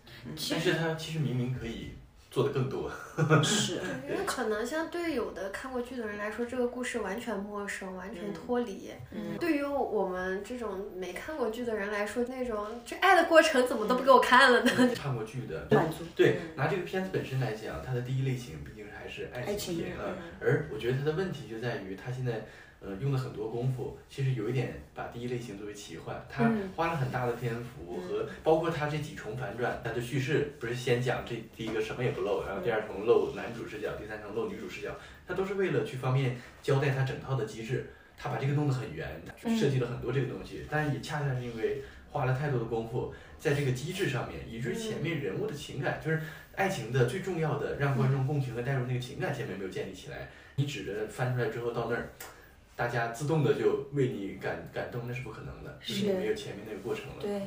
[0.50, 1.90] 但是它其实明明可以。
[2.30, 2.88] 做的更多，
[3.42, 8.90] 是，因为可能像对有的看过剧的人来说，这个故事完全陌生，完全脱离。
[9.10, 14.70] 嗯，对于我们这种没看过剧的人来说，那种这爱的过程怎么都不给我看了呢？
[14.94, 16.04] 看过剧的满足。
[16.14, 22.46] 对，拿这个片子本身来讲，它的第一类型毕竟还是爱情片啊，而我觉得它的问题就在于它现在。
[22.80, 34.96] 呃，用了很多功夫，其实有一点把第一类型作为奇幻，他花了很大的篇幅和包括他这几重反转，他的叙事不是先讲这第一个什么也不露，然后第二重露男主视角，第三重露女主视角，
[35.28, 39.06] 他都是为了去方便交代他整套的机制，他把这个弄得很圆，
[39.58, 46.18] 设计了很多这个东西，但也恰恰是因为花了太多的功夫在这个机制上面，以至于前面人物的情感，就是
[46.56, 52.08] 爱情的最重要的让观众共情和带入那个情感前面没有建立起来，你指着翻出来之后到那儿。
[52.80, 57.16] 大家自动的就为你感感动，那是不可能的，是没有前面那个过程了。
[57.20, 57.42] 对，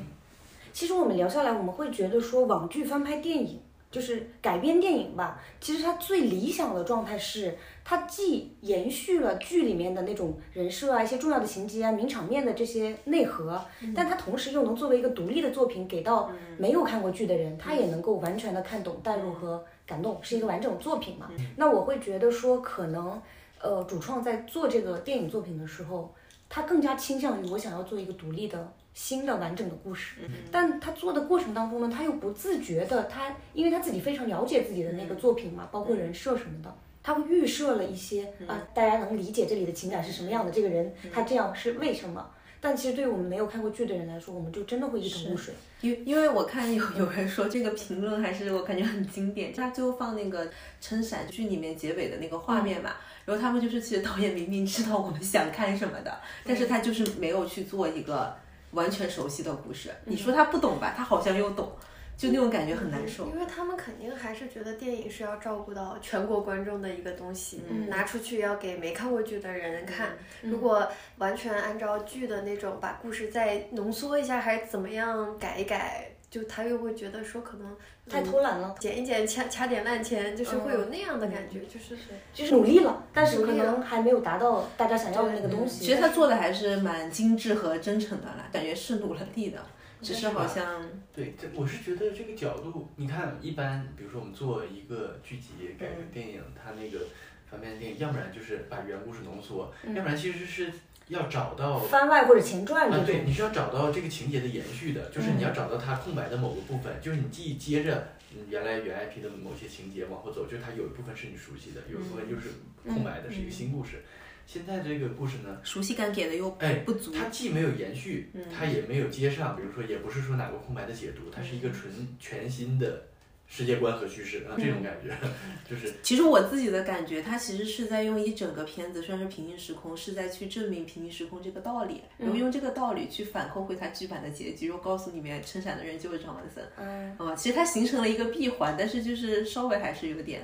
[0.71, 5.41] 其实我们聊下来，我们会觉得说，网剧翻拍电影就是改编电影吧。
[5.59, 13.59] 其实它最理想的状态是，它既延续了剧里面的那种人设啊、一些重要的情节啊、名场面的这些内核，
[13.95, 21.31] 但它同时又能作为一个独立的作品给到没有看过剧的人，他也能够完全的看懂、代入和感动，是一个完整的作品嘛。
[21.55, 23.19] 那我会觉得说，可能。
[23.63, 26.13] 呃，主创在做这个电影作品的时候，
[26.49, 30.17] 他更加倾向于我想要做一个独立的、新的、完整的故事。
[30.51, 42.29] 但他做的过程当中呢，他又不自觉的，他因为他自己非常了解自己的那个作品嘛，包括人设什么的，他会预设了一些啊，大家能理解这里的情感是什么样的，这个人他这样是为什么？
[42.63, 45.53] 但其实对于我们没有看过剧的人来说，我们就真的会一头雾水。
[45.81, 50.49] 因因为我看有有人说这个评论还是我感觉很经典，他最后放那个
[50.79, 52.91] 撑伞剧里面结尾的那个画面嘛，
[53.25, 58.33] 然后他们就是其实导演明明知道我们想看什么的，但是他就是没有去做一个
[58.71, 59.89] 完全熟悉的故事。
[60.05, 60.93] 你说他不懂吧？
[60.95, 61.69] 他好像又懂。
[62.15, 70.09] 就那种感觉很难受，因为他们肯定还是觉得电影是要照顾到全国观众的一个东西，拿出去要给没看过剧的人看。
[70.41, 77.75] 如果完全按照剧的那种把故事再浓缩一下，还是怎么样改一改，就他又会觉得说可能
[78.07, 81.97] 太偷懒了，剪一剪掐掐点烂钱，就是会有那样的感觉，就是
[82.33, 85.83] 就是努力了，但是可能还没有达到大家想要的那个东西。
[85.83, 89.59] 其实他做的还是蛮精致和真诚的啦，感觉是努了力的。
[90.03, 90.83] 只是好像
[91.15, 97.05] 对，这我是觉得这个角度，你看，一般比如说我们做一个剧集改成电影，它那个
[97.49, 100.71] 反面电影，要不然就是把原故事浓缩，要不然其实是
[101.07, 112.49] 要找到番外或者前传啊，对，你是要找到这个情节的延续的，就是你要找到它空白的某个部分，就是你既接着嗯原来原 IP 的某些情节往后走，就是它有一部分是你熟悉的，有一部分就是
[112.85, 114.03] 空白的，是一个新故事。
[114.45, 117.11] 现在这个故事呢，熟悉感给的又哎不足。
[117.11, 123.03] 它既没有延续，它也没有接上，比如说也不是说哪个空白的解读，它是一个纯全新的
[123.47, 125.15] 世界观和叙事啊，这种感觉
[125.69, 125.93] 就是。
[126.03, 136.63] 其实我自己的感觉，它其实是在用一整个片子，虽然是平行时空，是在去证明平行时空这个道理，然后用这个道理去反扣回它剧版的结局，又告诉里面撑伞的人就是张文森。
[136.77, 140.41] 嗯，啊，其实它形成了一个闭环，但是就是稍微还是有点，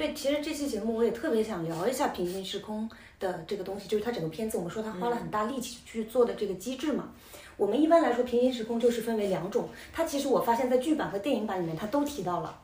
[0.00, 7.10] 对，其实这期节目我也特别想聊一下平行时空的这个东西，就是它整个片子我们说它花了很大力气去做的这个机制嘛。
[7.58, 12.58] 我们一般来说平行时空就是分为两种，它其实我发现在剧版和电影版里面它都提到了。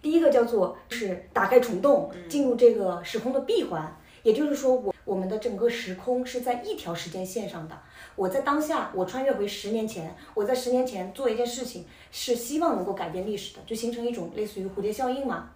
[0.00, 7.78] 第一个叫做是打开虫洞，进入这个时空的闭环，也就是说我我们的整个时空是在一条时间线上的。
[8.16, 15.50] 我在当下，我穿越回十年前，我在十年前做一件事情，是希望能够改变历史的，就形成一种类似于蝴蝶效应嘛。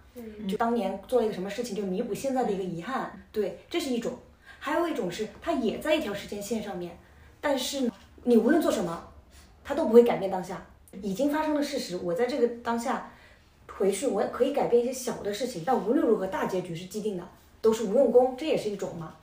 [0.47, 3.11] 就当年做了一个什么事情，就弥补现在的一个遗憾。
[3.31, 4.13] 对，这是一种。
[4.59, 6.97] 还有一种是它也在一条时间线上面，
[7.39, 7.91] 但是呢
[8.23, 9.07] 你无论做什么，
[9.63, 10.65] 它都不会改变当下
[11.01, 11.97] 已经发生的事实。
[11.97, 13.11] 我在这个当下
[13.67, 17.27] 回去，我可以改变一些小的事情，但无论如何，大结局是既定的，
[17.61, 19.15] 都是无用功，这也是一种嘛。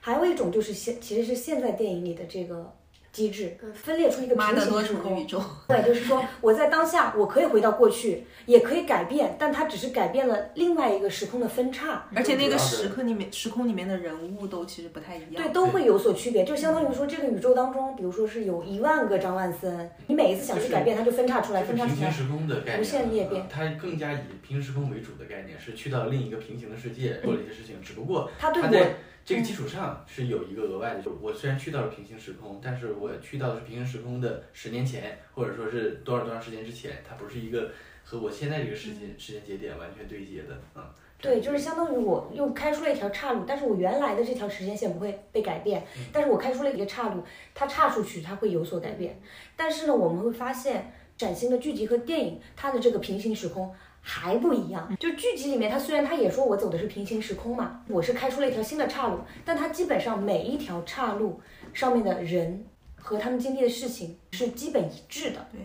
[0.00, 2.72] 还有一种就是现，其实是现在电影里的这个
[3.12, 5.02] 机制，分裂出一个平行时空。
[5.02, 5.42] 重宇宙。
[5.68, 12.06] 对，就是说我在当下我可以回到过去，也可以改变，但它只是改变了另外一个时空的分叉。
[12.14, 15.34] 而且那个时刻里面，时空里面的人物都其实不太一样。
[15.36, 21.96] 对，都会有所区别，就相当于说这个宇宙当中，比如说是有一万个张万森，你每一次想去改变，它就分叉出来，分叉出来。
[21.96, 28.86] 平行时空的概念，无限裂变啊它更加以平行时空为主的概念，是去到另一个平行的世界做了一些事情，只不过它对我
[29.28, 37.70] 这个基础上是有一个额外的，就我虽然去到了平行时空，但是我去到的是平行时空的十年前，或者说是多少多长时间之前，它不是一个
[38.02, 40.88] 和我现在这个时间时间节点完全对接的啊。
[41.20, 47.22] 对，就是相当于我又开出了一条岔路，但是我原来的这条时间线不会被改变，但是我开出了一个岔路，
[47.54, 49.20] 它岔出去它会有所改变。
[49.54, 54.96] 但是呢，我们会发现崭新的剧集和电影，它的这个平行时空还不一样。
[54.98, 61.40] 就剧集里面，他虽然他也说我走的是平行时空嘛，我是开出了一条新的岔路，但他基本上每一条岔路
[61.72, 62.64] 上面的人
[62.96, 65.46] 和他们经历的事情是基本一致的。
[65.52, 65.60] 对。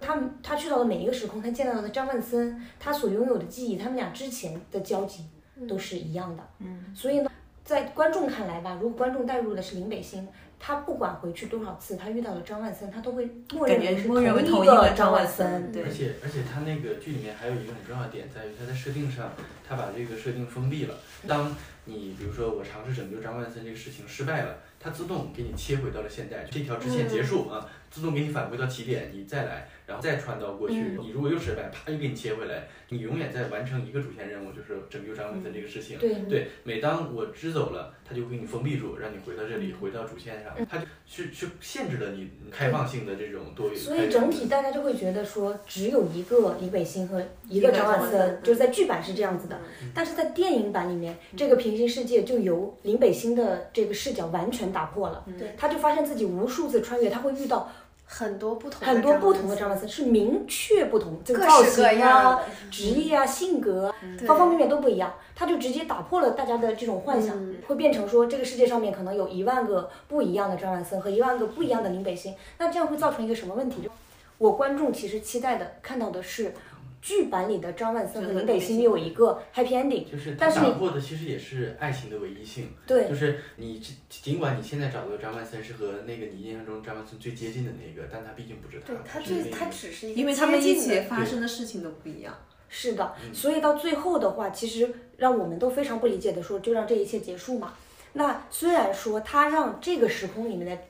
[0.00, 5.24] 他们他去到的每一个时空，他见到的张万森，他所拥有的记忆，他们俩之前的交集
[5.68, 6.42] 都是一样的。
[6.60, 7.30] 嗯，所以呢，
[7.64, 10.26] 在观众看来吧，如果观众带入的是林北星，
[10.62, 19.32] 他不管回去多少次，他遇到了张万森，他都会默认默认为同同一个个万张万森对而且而且他那个剧里面还有一个很重要的点在于，他在设定上，
[19.66, 20.94] 他把这个设定封闭了。
[21.26, 30.96] 当你比如说我尝试拯救张万森这个事情失败了，他自动给你切回到了现代，这条支线结束啊，自动给你返回到起点，你再来，然后再穿到过去。
[31.00, 35.98] 你如果又失败，啪又给你切回来，你永远在完成一个主线任务，就是拯救张万森这个事情。
[35.98, 43.76] 对对，每当我支走了，他就给你封闭住，让你回到这里，回到主线上，他就去去限制了你开放性的这种多元。
[43.76, 49.58] 所以整体大家就会觉得说，只有一个李北星和一个张万森张万森，就是在剧版是这样子的，
[49.92, 55.24] 但是在电影版里面，这个平行世界就由林北星的这个视角完全打破了。
[55.36, 57.68] 对他就发现自己无数次穿越，他会遇到
[58.12, 63.94] 很多不同很多不同的张张万森，是明确不同，这个各造型式各样啊、职业啊、性格啊，
[64.26, 65.14] 方方面面都不一样。
[65.36, 72.34] 他就直接打破了大家的这种幻想，嗯会变成说这个世界上面可能有一万个不一样的张万森和一万个不一样的林北星。
[72.58, 73.82] 那这样会造成一个什么问题？
[73.82, 73.90] 就
[74.38, 76.52] 我观众其实期待的看到的是。
[77.00, 92.34] 剧版里的张万森和林北星有一个 happy ending，就是他但是你打破的其实也是爱情的唯一性，对就是你尽尽管你现在找到的张万森是和那个你印象中张万森最接近的那个，但他毕竟不是他对，他最他只是一个因为他们一起发生的事情都不一样。
[92.72, 97.74] 是的，所以到最后的话，其实让我们都非常不理解的说，就让这一切结束嘛。
[98.12, 100.80] 那虽然说他让这个时空里面的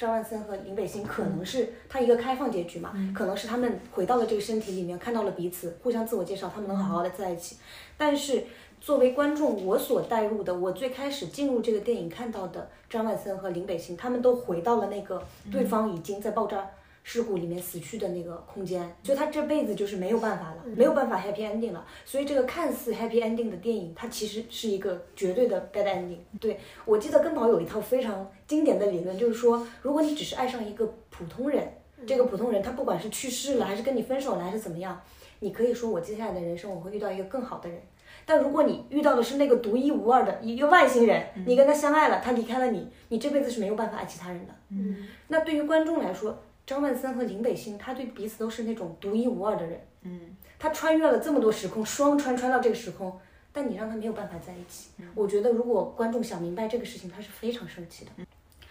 [0.00, 7.58] 张万森和林北星可能是他一个开放结局嘛，可能是他们回到了这个身体里面，看到了彼此，互相自我介绍，他们能好好的在一起。
[7.98, 8.44] 但是
[8.80, 16.66] 作为观众，我所带入的，我最开始进入这个电影看到的张万森和林北星，他们都回到了那个对方已经在爆炸
[17.02, 21.84] 事故里面死去的那个空间，所以他这辈子就是没有办法了，没有办法 happy ending 了。
[22.04, 26.18] 所以这个看似 happy ending 的电影，它其实是一个绝对的 bad ending。
[26.38, 31.72] 对我记得根宝有一套非常经典的理论，就是说，如果你只是爱上一个普通人，
[32.06, 35.00] 这个普通人他不管是去世了，还是跟你分手了，还是怎么样，
[35.40, 37.80] 你可以说我接下来的人生我会遇到一个更好的人。
[38.26, 44.52] 但如果你遇到的是那个独一无二的一个外星人，你跟他相爱了，他离开了你，你这辈子是没有办法爱其他人的。
[44.68, 46.38] 嗯，那对于观众来说，
[46.70, 49.80] 张万森和林北星，他对彼此都是那种独一无二的人。
[50.02, 53.18] 嗯，他穿越了这么多时空，双穿穿到这个时空，
[53.52, 54.90] 但你让他没有办法在一起。
[55.16, 58.12] 我觉得如果观众想明白这个事情，他是非常生气的。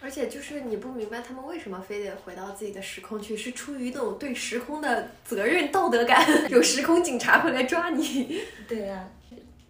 [0.00, 8.40] 而且就是你不明白他们为什么非得回到自己的时空去，是出于那种对时空的责任道德感， 有时空警察会来抓你。
[8.66, 9.06] 对呀、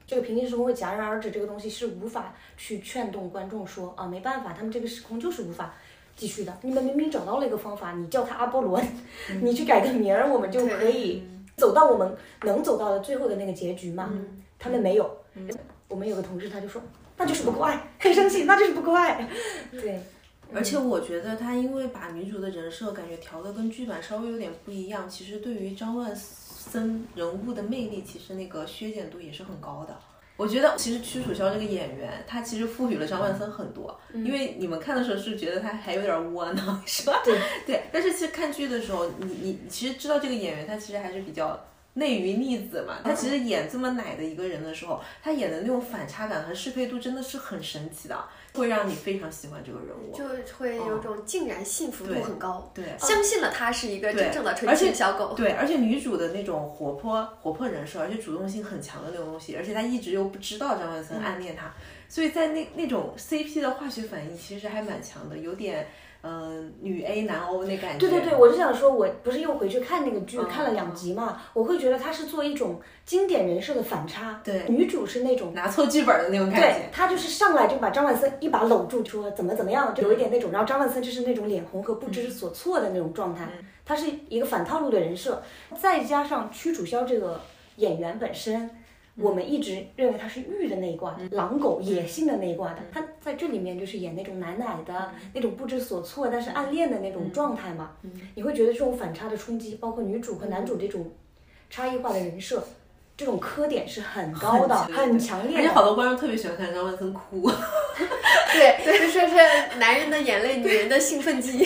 [0.06, 5.74] 这个平行时空会戛然而止，这个东西是无法去劝动观众说啊，没办法，他们这个时空就是无法
[6.16, 6.58] 继续的。
[6.62, 8.80] 你们明明找到了一个方法，你叫他阿波罗，
[9.42, 11.22] 你去改个名儿，我们就可以
[11.56, 14.12] 走到我们能走到的最后的那个结局嘛。
[14.58, 15.10] 他们没有。
[15.88, 16.80] 我们有个同事他就说，
[17.16, 19.28] 那就是不够爱，很生气，那就是不够爱。
[19.72, 20.00] 对，
[20.54, 29.98] 而且我觉得他因为把女主的人设感觉调的跟剧版稍微有点不一样，其实对于张万森人物的魅力，其实那个削减度也是很高的。
[30.40, 37.20] 我觉得其实屈楚萧这个演员，他其实赋予了张万森很多，因为你们看的时候是觉得他还有点窝囊，是吧？
[37.22, 41.62] 对对，但是其实看剧的时候，你你你其实知道这个演员他其实还是比较
[42.00, 48.24] 内娱逆子嘛，他其实演这么奶的一个人的时候，他演的那种反差感和适配度真的是很神奇的，
[48.54, 50.16] 会让你非常喜欢这个人物。
[50.16, 50.24] 就
[50.56, 55.34] 会有种竟然幸福度很高，对相信了他是一个真正的纯情小狗。
[55.34, 61.70] 对，而且女主的那种活泼活泼人设，而且主动性很强的那种东西，而且她一直又不知道张万森暗恋她，
[62.08, 65.86] 所以在那那种 CP 的化学反应其实还蛮强的，有点嗯、
[66.22, 67.98] 呃女 A 男 O 那感觉。
[67.98, 74.40] 对对对，我就想说，我不是又回去看那个剧，嗯看了两集嘛，我会觉得他是做一种经典人设的反差。
[74.44, 75.52] 对女主是那种。
[75.54, 76.88] 拿错剧本的那种感对觉。
[76.92, 80.50] 他就是上来就把张万森一把搂住，说怎么怎么样，就有一点那种。
[80.52, 83.48] 然后张万森就是那种脸红和不知所措的那种状态，
[83.84, 85.42] 他是一个反套路的人设，
[85.80, 87.40] 再加上屈楚萧这个
[87.76, 88.70] 演员本身，
[89.20, 92.80] 我们一直认为他是玉的那一挂的，狼狗野性的那一挂的。
[92.90, 97.92] 他在这里面就是演那种奶奶的、那种不知所措，但是暗恋的那种状态嘛。
[98.34, 101.10] 你会觉得这种反差的冲击，包括女主和男主这种
[101.68, 102.64] 差异化的人设。
[103.20, 105.58] 这种磕点是很高的，很很强烈的。
[105.58, 107.50] 而且好多观众特别喜欢看张万森哭。
[108.54, 111.58] 对，就说是男人的眼泪，女人的兴奋剂。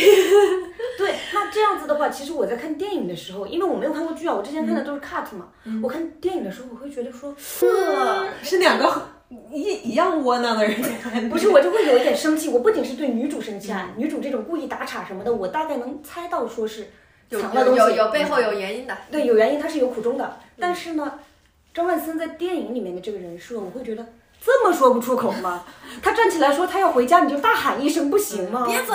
[0.99, 5.47] 对，那这样子的话，其实我在看电影的时候，因为我没有看过剧啊，我之前看的都是 cut 嘛。
[5.81, 9.11] 我看电影的时候，我会觉得说，呃，是两个
[9.53, 11.31] 一一样窝囊的人在看。
[11.31, 12.49] 不是，我就会有一点生气。
[12.49, 16.89] 我不仅是对女主生气啊，女主这种故意打岔什么的，我大概能猜到说是
[17.29, 18.99] 有藏了东西，有有有背后有原因的。
[19.13, 20.39] 对，有原因，他是有苦衷的。
[20.59, 21.19] 但是呢，
[21.75, 24.07] 张万森在电影里面的这个人设，我会觉得
[24.41, 25.65] 这么说不出口吗？
[26.01, 28.65] 他站起来说他要回家，你就大喊一声不行吗？
[28.65, 28.95] 别走，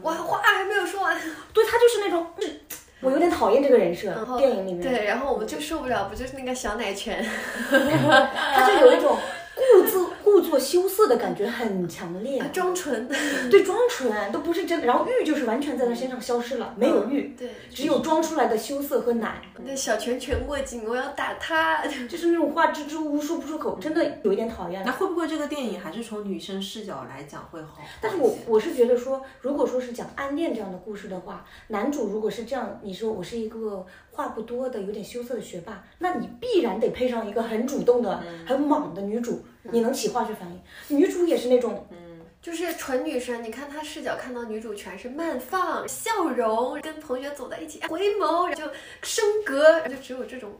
[0.00, 1.20] 我话还没有说完。
[1.52, 2.60] 对他就是那种，嗯
[3.00, 4.38] 我有点讨厌这个人设然。
[4.38, 7.26] 电影里面，对，然后我们就受不了，不就是那个小奶犬？
[7.70, 9.16] 他就有一种
[9.54, 10.10] 故作
[10.50, 12.42] 故作羞涩的感觉，很强烈。
[12.52, 13.06] 装纯。
[13.48, 21.86] 对，装纯都不是真的，然后玉就是完全在他身上消失了，没有玉，对，只有装出来的羞涩和奶，那小拳拳握紧，我要打他。
[22.10, 24.90] 就是那种话支支吾吾说不出口，真的有一点讨厌那。
[24.90, 27.78] 会不会这个电影还是从女生视角来讲会好？
[28.00, 40.98] 但是我我是觉得说，如果说是讲暗恋这样的故事的话，男主如果是这样，你说我是一个话不多的、有点羞涩的学霸，那你必然得配上一个很主动的、很莽的女主，你能起化学反应。
[40.98, 50.52] 女主也是那种，嗯就是纯女生，你看她视角看到女主全是慢放、笑容，跟同学走在一起回眸，然后就升格，就只有这种。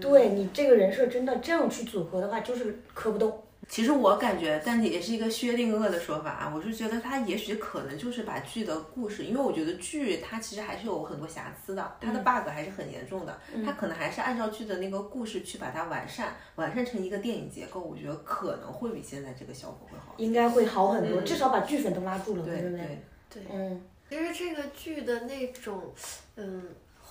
[0.00, 3.42] 对你这个人设真的这样去组合的话，就是磕不动。
[3.70, 6.52] 其实我感觉，但也是一个薛定谔的说法啊。
[6.52, 13.38] 我是觉得他也许可能就是把剧的故事，因为我觉得剧它其实还是有很多瑕疵的，它的 bug 还是很严重的。
[13.64, 17.80] 它可能还是按照剧的那个故事去把它完善，完善成一个电影结构。
[17.80, 20.14] 我觉得可能会比现在这个效果会好。
[20.16, 22.86] 应该会好很多，至少把剧粉都拉住了，对对不对？
[23.30, 25.94] 对，对，嗯，其实这个剧的那种，
[26.34, 26.64] 嗯，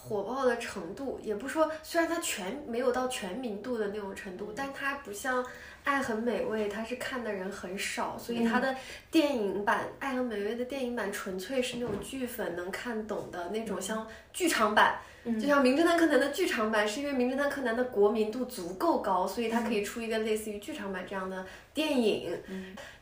[0.10, 5.44] 火爆的程度，也不说，虽然它全没有到全民度的那种程度，但它不像
[5.84, 8.76] 《爱很美味》，它是看的人很少，所以它的
[9.12, 14.98] 电影版《爱很美味》的电影版纯粹是那种剧粉能看懂的那种，像剧场版。
[15.40, 22.36] 就像《名侦探柯南》的剧场版，是因为《名侦探柯南》的国民度足够高，所以它可以出一个类似于剧场版这样的电影。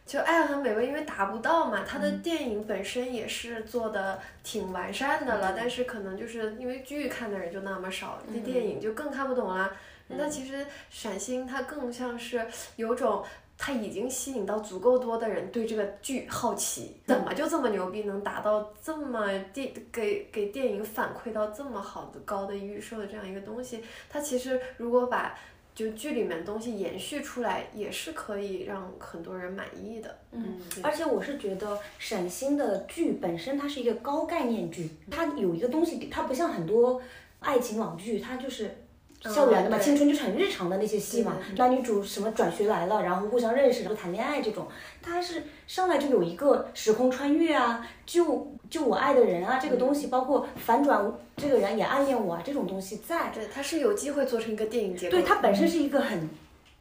[0.07, 9.69] 就《爱很美味》，因为达不到嘛，它的电影本身也是做的挺完善的了，但是可能就是因为剧看的人就那么少，这电影就更看不懂啦。
[10.07, 12.47] 那其实闪星它更像是
[12.77, 13.21] 有种
[13.57, 23.83] 它已经吸引到足够多的人对这个剧好奇，怎么就这么牛逼，能达到这么电给给电影反馈到这么好的高的预售的这样一个东西？
[24.09, 25.37] 它其实如果把
[25.77, 30.17] 就剧里面东西延续出来，也是可以让很多人满意的。
[30.31, 36.99] 嗯，而且我是觉得沈星的剧本身它是一个高概念剧，它有一个东西，它不像很多
[37.41, 38.75] 爱情网剧，它就是
[39.21, 44.67] 校园的嘛，嗯青春就是很日常的那些戏嘛，男女主什么转学来了，然后互相认识，然后谈恋爱这种，
[45.01, 55.27] 它是上来就有一个时空穿越啊，就就我爱的人啊，这个东西，包括反转这个人也暗恋我啊，这种东西在，对，它是有机会做成一个电影结构对，的。
[55.27, 56.29] 它本身是一个很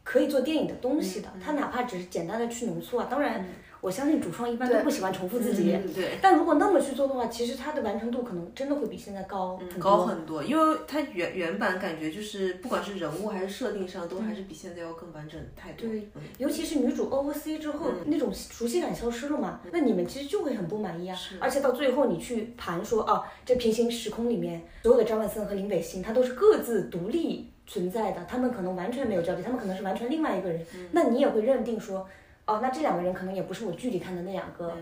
[0.04, 3.44] 可以做电影的东西嗯的，它哪怕只是简单的去浓缩啊，当然，
[3.80, 6.18] 我相信主创一般都不喜欢重复自己，嗯对。
[6.20, 9.60] 但如果那么去做的话，其实它的完成度可能真的会比现在高。
[9.78, 15.88] 高很多，因为它原原版感觉就是不管是人物还是设定上，都还是比现在要更完整太多。
[15.88, 21.16] 对嗯尤其是女主 OOC 之后，那种熟悉感消失了嘛，那你们其实就会很不满意啊。
[21.40, 30.64] 而且到最后你去盘说啊，这平行时空里面所有的张万森和林北星，他都是各自独立存在的，他们可能完全没有交集，他们可能是完全另外一个人。
[30.92, 32.06] 那你也会认定说，
[32.46, 34.76] 哦，那这两个人可能也不是我剧里看的那两个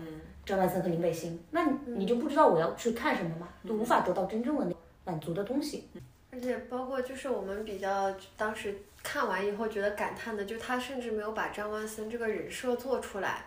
[0.45, 5.89] 张万森和林北星，那你你就不知道我要去看什么嘛，就无法得到真正的那满足的东西。
[6.31, 13.45] 而且包括就是我们比较当时看完以后觉得感叹的，就他甚至没有把张万森这个人设做出来。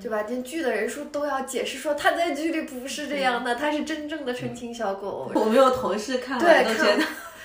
[0.00, 0.22] 对吧？
[0.28, 5.28] 连剧的人数都要解释说他在剧里不是这样的，他是真正的纯情小狗。
[5.34, 7.04] 我们有同事看对看完都觉得，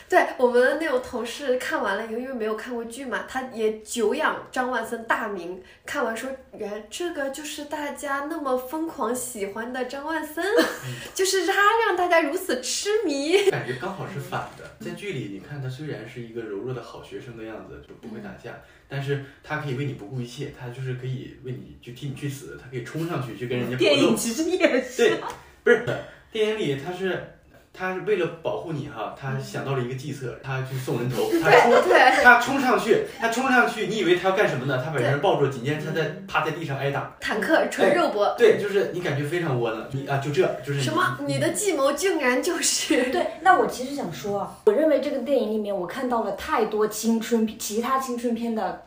[0.10, 10.44] 对我们的那种同事看完了以后，因为没有看过剧嘛，他也久仰张万森大名，看完说，原来这个就是大家那么疯狂喜欢的张万森，
[11.14, 11.54] 就是他
[11.86, 13.52] 让大家如此痴迷。
[13.52, 23.94] 感觉刚好是反的，在剧里你看他虽然是一个柔弱的好学生的样子，就不会打架，但是他可以为你不顾一切，他就是可以为你去替你去死，他可以冲上去去跟人家搏斗。
[23.94, 25.04] 电影其实也是。
[25.04, 25.20] 对，
[25.64, 25.86] 不是
[26.32, 27.36] 电影里他是
[27.72, 34.82] 他是为了保护你哈，他想到了一个计策，他去送人头，他冲对，他冲上去，他冲上去，你以为他要干什么呢？
[34.84, 37.16] 他把人抱住，紧接着他在趴在地上挨打。
[37.22, 38.36] 坦克纯肉搏。
[38.38, 41.18] 对，就是你感觉非常窝囊，你啊就这就是什么？
[41.26, 48.82] 你的计谋竟然就是对，那我其实想说啊，我认为这个电影里面我看到了太多青春其他青春片的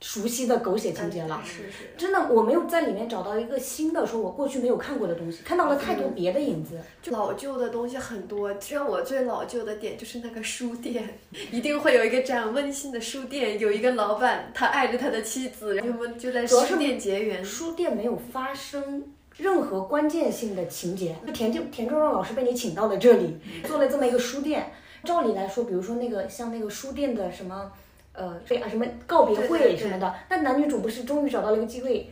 [0.00, 1.42] 熟悉的狗血情节了。
[1.44, 1.94] 是是。
[1.96, 6.78] 真的，我没有在里面找到一个新的，说我过去没有看过的东西，看到了太多别的影子。
[7.02, 11.18] 就老旧的东西很多，让我最老旧的点就是那个书店，
[11.50, 17.44] 一定会有一个这样温馨的书店，有一个老板，他爱着他的妻子，然后我们就在书店结缘。
[17.44, 19.04] 书店没有发生
[19.38, 24.72] 任何关键性的情节，就田就田壮壮老师被你请到了这里，做了这么一个书店。
[25.04, 27.70] 照理来说，比如说那个像那个书店的什么，
[28.16, 32.10] 呃，对啊，什么告别会什么的，那男女主不是终于找到了一个机会，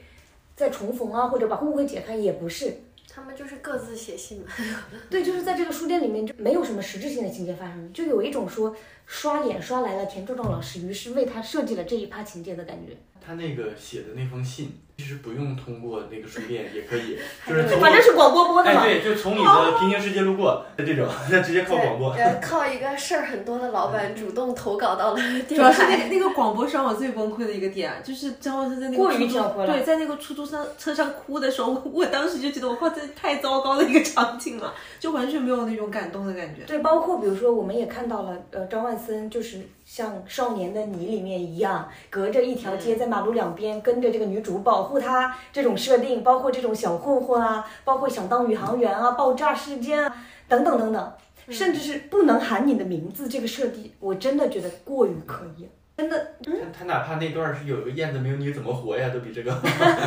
[0.55, 2.75] 再重逢啊，或者把误会解开，也不是。
[3.09, 4.47] 他们就是各自写信嘛。
[5.09, 8.75] 对，就是在这个书店里面就没有什么实质性的情节发生，就有一种说
[9.07, 12.97] 刷脸刷来了田壮壮老师，于是为他设计了这一趴情节的感觉。
[13.27, 17.17] 他那个写的那封信，其实不用通过那个书店也可以，
[17.49, 18.83] 就是从反正是广播播的嘛。
[18.83, 22.11] 哎对，就从你的平行世界路过的这种，那 直接靠广播。
[22.11, 26.09] 呃，靠一个事儿很多的老板主动投稿到了电主要是那台。
[26.11, 36.61] 那个广播让我最崩溃的一个点，就是张万森在那个过于了对，在那个出租车车上哭的时候，我当时就觉得我靠，这太糟糕的一个场景了，就完全没有那种感动的感觉。
[36.67, 50.17] 对，包括比如说，我们也看到了，呃，张万森就是像《少年的你》里面一样，隔着一条街，在马路两边跟着这个女主保护她，这种设定，包括这种小混混啊，包括想当宇航员啊，爆炸事件啊，
[50.49, 51.13] 等等等等，
[51.49, 59.53] 甚至是不能喊你的名字这个设定，我真的觉得过于刻意，真的，他他哪怕那段是有一个燕子没有你怎么活呀，都比这个。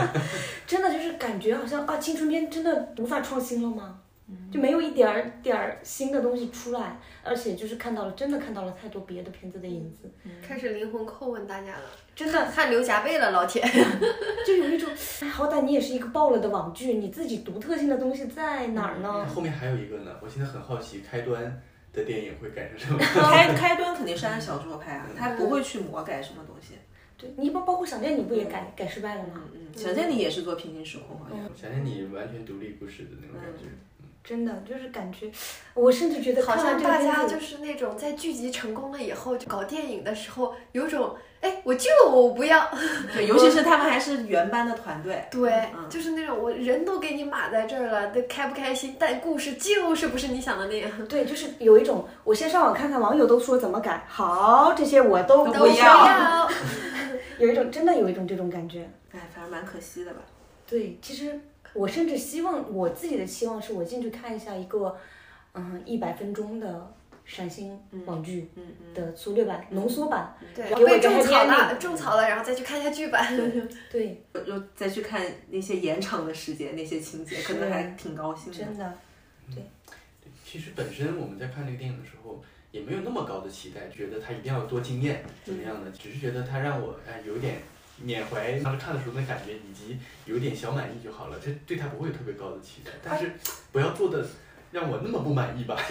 [0.68, 4.00] 真的就是感觉好像啊，青春片真的无法创新了吗？
[4.52, 10.10] 就没有一点儿点儿新的东西出来，而且就是看到了，真的看到了太多别的片子的影子，
[10.46, 13.62] 开始灵魂叩问大家了，真的汗流浃背了，老铁。
[14.46, 14.90] 就有一种，
[15.22, 19.26] 哎，好歹你也是一个爆了的网剧，你自己独特性的东西在哪儿呢？
[19.28, 21.62] 后面还有一个呢，我现在很好奇，开端
[21.94, 23.00] 的电影会改成什么？
[23.00, 26.76] 开开端肯定是按小说拍啊，他不会去魔改什么东西。
[27.18, 29.42] 对你包包括想见你不也改改失败了吗？
[29.54, 31.40] 嗯嗯，想见你也是做平行时空好像。
[31.56, 33.66] 想想你完全独立故事的那种感觉。
[34.28, 35.32] 真的就是感觉，
[35.74, 42.70] 我甚至觉得好像大家就是那种在剧集成功了以后，就搞电影的时候，有种哎，我就我不要，
[43.14, 45.24] 对，尤其是他们还是原班的团队。
[45.32, 51.08] 对，嗯就是那种我人都给你码在这儿了，这开不开心，但故事就是不是你想的那样。
[51.08, 56.50] 对，就是有一种，我先上网看看网友都说怎么改，好，这些我都都不不要要，
[57.40, 58.90] 有一种种真的有一种这种感觉。
[59.14, 60.20] 哎，反正蛮可惜的吧。
[60.70, 61.40] 对，其实
[61.78, 64.98] 我甚至希望我自己的期望是我进去看一下一个，
[65.54, 70.36] 嗯，一百分钟的陕星网剧嗯嗯，的粗略版、浓缩版。
[70.56, 73.38] 对，给我一个被种草了，种草了，然后再去看一下剧版。
[73.92, 78.58] 对，又再去看那些延长的时间，那些情节，可能还挺高兴的。
[78.58, 78.94] 真的。
[79.54, 79.64] 对
[80.44, 87.58] 其实本身我们在看这个电影的时候，也没有那么高的期待，觉得它一定要多惊艳怎么样的，只是觉得它让我哎有点
[88.02, 91.38] 缅怀当时看的时候那感觉，以及有点小满意就好了。
[91.44, 93.32] 这对他不会有特别高的期待，但是
[93.72, 94.26] 不要做的
[94.72, 95.78] 让我那么不满意吧。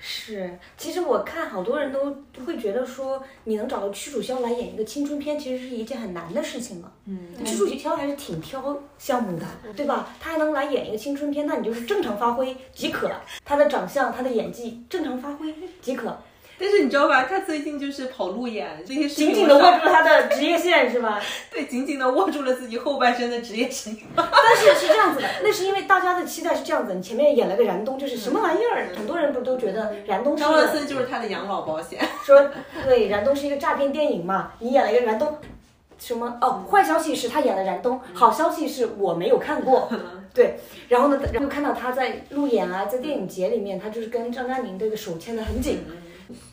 [0.00, 2.16] 是，其实我看好多人都
[2.46, 6.92] 会觉得说，你能找到屈楚萧来演一个青春片，其实是一件很难的事情了。
[7.06, 10.14] 嗯，屈楚萧还是挺挑项目的，对吧？
[10.20, 13.10] 他还能来演一个青春片，那你就是正常发挥即可。
[13.44, 16.16] 他的长相，他的演技，正常发挥即可，
[16.58, 17.24] 但是你知道吧？
[17.24, 21.20] 他最近就是跑路演这些事情，紧紧的握住了他的职业线，是吧？
[21.50, 24.00] 对，紧紧的握住了自己后半生的职业生涯。
[24.16, 28.88] 但是是这样子的，那是因为大家的期待是这样子，你前面演了个燃冬，就是什么玩意儿？
[28.96, 32.00] 很多人不都觉得燃冬是张万森就是他的养老保险。
[32.24, 32.50] 说
[32.84, 35.38] 对，燃冬是一个诈骗电影嘛，你演了一个燃冬，
[35.98, 36.64] 什么哦？
[36.70, 39.88] 坏消息是他演了燃冬，好消息是我没有看过，
[40.34, 40.58] 对。
[40.88, 45.84] 然后呢，然后又看到他在路演啊，在电影节里面，他就是跟张嘉宁这个手牵得很紧，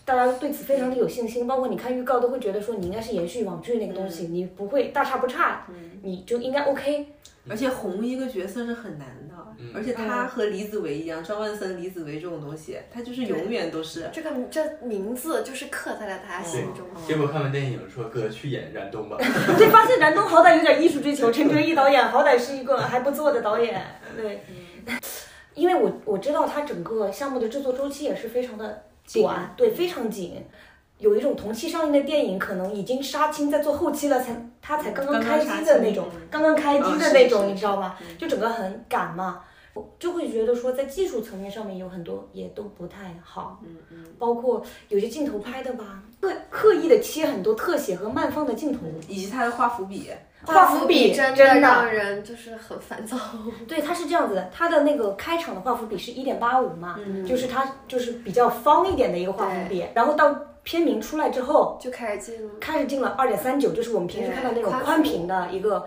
[0.04, 1.46] 大家对此非常的有信心。
[1.48, 5.66] 包括你看预告都会觉得说你应该是延续网剧那个东西，你不会大差不差，
[6.04, 7.08] 你就应该 OK。
[7.48, 14.10] 而且红一个角色是很难的，嗯而且他和李子维一样，张万森、李子维这种东西，他就是永远都是。
[14.12, 16.84] 这个这名字就是刻在了大家心中。
[17.06, 19.18] 结果看完电影说哥去演燃冬吧，
[19.60, 23.80] 对， 发现燃冬好歹有点艺术追求，陈哲艺导演好歹是一个还不错的导演，
[24.18, 24.42] 对。
[25.54, 30.44] 因为我我知道他整个项目的制作周期也是非常的短，对，非常紧。
[30.98, 37.98] 有一种同期上映的电影，可能已经杀青在做后期了，才他才刚刚开机的那种，刚刚开机的那种，你知道吗？
[38.18, 39.44] 就整个很赶嘛，
[39.74, 48.80] 我就会觉得说在技术层面上面有很多也都不太好，嗯嗯，包括有些镜头拍的吧，刻刻意的切很多特写和慢放的镜头，
[49.10, 50.10] 以及他的画伏笔，
[50.46, 53.18] 画幅比真真的让人就是很烦躁。
[53.68, 62.54] 对，它是这样子的，它的那个开场的画幅比是一点八五嘛，嗯就是它就是比较方一点的一个画幅比，然后到片名出来之后，就开始进了。
[62.60, 65.86] 开始进了二点三九，就是我们平时看到那种宽屏的一个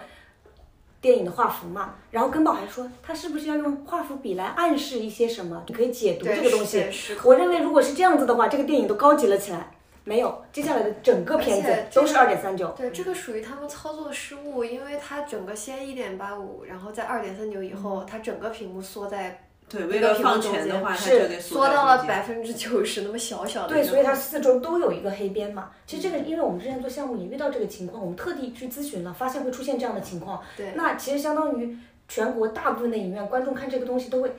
[1.01, 1.95] 电影的画幅嘛。
[2.11, 5.63] 然后根宝还说，他是不是要用画幅笔来暗示一些什么？
[5.67, 6.85] 你可以解读这个东西。
[7.25, 9.71] 我认为如果是这样子的话，这个电影都高级了起来。
[10.09, 12.69] 没有，接下来的整个片子都是二点三九。
[12.69, 25.71] 对，这个属于他们操作失误，因为它整个先一点八五，然后在二点三九以后，它整个屏幕缩在对，为了放全的话，是缩到了百分之九十那么小小的对，所以它四周都有一个黑边嘛。
[25.87, 30.43] 其实这个，因为我们之前做项目也遇到这个情况，我们特地去咨询了，发现会出现这样的情况。
[30.57, 31.77] 对那其实相当于
[32.09, 34.33] 全国大部分的影院观众看这个东西都会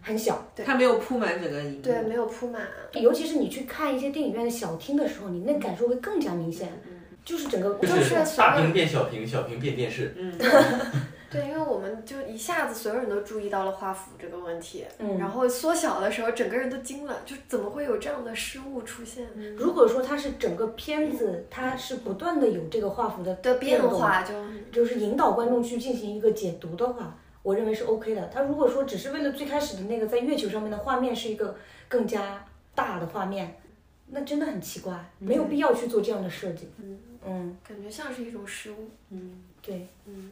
[0.00, 1.82] 很小，对，它没有铺满整个荧幕。
[1.82, 2.62] 对没有铺满，
[2.94, 6.68] 尤其是你去看一些电影院的小厅的时候，你那感受会更加明显。
[6.86, 6.92] 嗯。
[7.24, 10.14] 就是整个就就是是大屏变小屏，小屏变电视。
[10.16, 10.32] 嗯，
[11.30, 15.18] 对，因为我们就一下子所有人都注意到了画幅这个问题，嗯。
[15.18, 19.26] 然后缩小的时候，整个人都惊了，就怎么会有这样的失误出现？
[19.58, 24.32] 如果说它是整个片子，它是不断的有这个画幅的的变化就
[24.72, 28.28] 就是引导观众去进行一个解读的话，我认为是 OK 的。
[28.28, 31.56] 他如果说只是为了最开始的那个在月球上面的画面是一个
[31.88, 33.60] 更加大的画面，
[34.08, 36.68] 那真的很奇怪，没有必要去做这样的设计。
[36.78, 38.88] 嗯嗯，感觉像是一种失误。
[39.10, 40.30] 嗯对，嗯，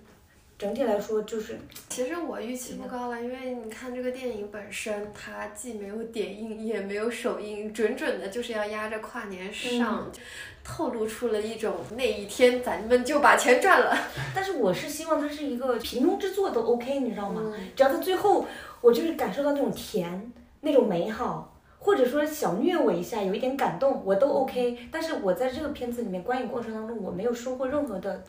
[0.59, 1.59] 整体来说就是
[1.91, 10.11] 其实我预期不高了，因为你看这个电影本身，它既没有点映，也没有首映，准准的就是要压着跨年上，
[10.65, 13.95] 透露出了一种那一天咱们就把钱赚了。
[14.35, 17.43] 但是我是希望它是一个平庸之作都 OK，你知道吗？
[17.45, 18.47] 嗯只要它最后
[18.81, 20.33] 我就是感受到那种甜，
[20.63, 24.79] 那种美好，或者说小虐我一下，有一点感动，我都 OK。
[24.91, 28.25] 但是我在这个片子里面观影过程当中，我没有收获任何的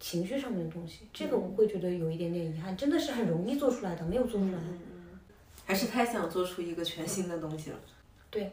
[0.00, 4.58] 情绪上面的东西，这个我会觉得有一点点遗憾，真的是很容易做出来的，没有做出来。
[5.66, 7.76] 还是太想做出一个全新的东西了。
[8.30, 8.50] 对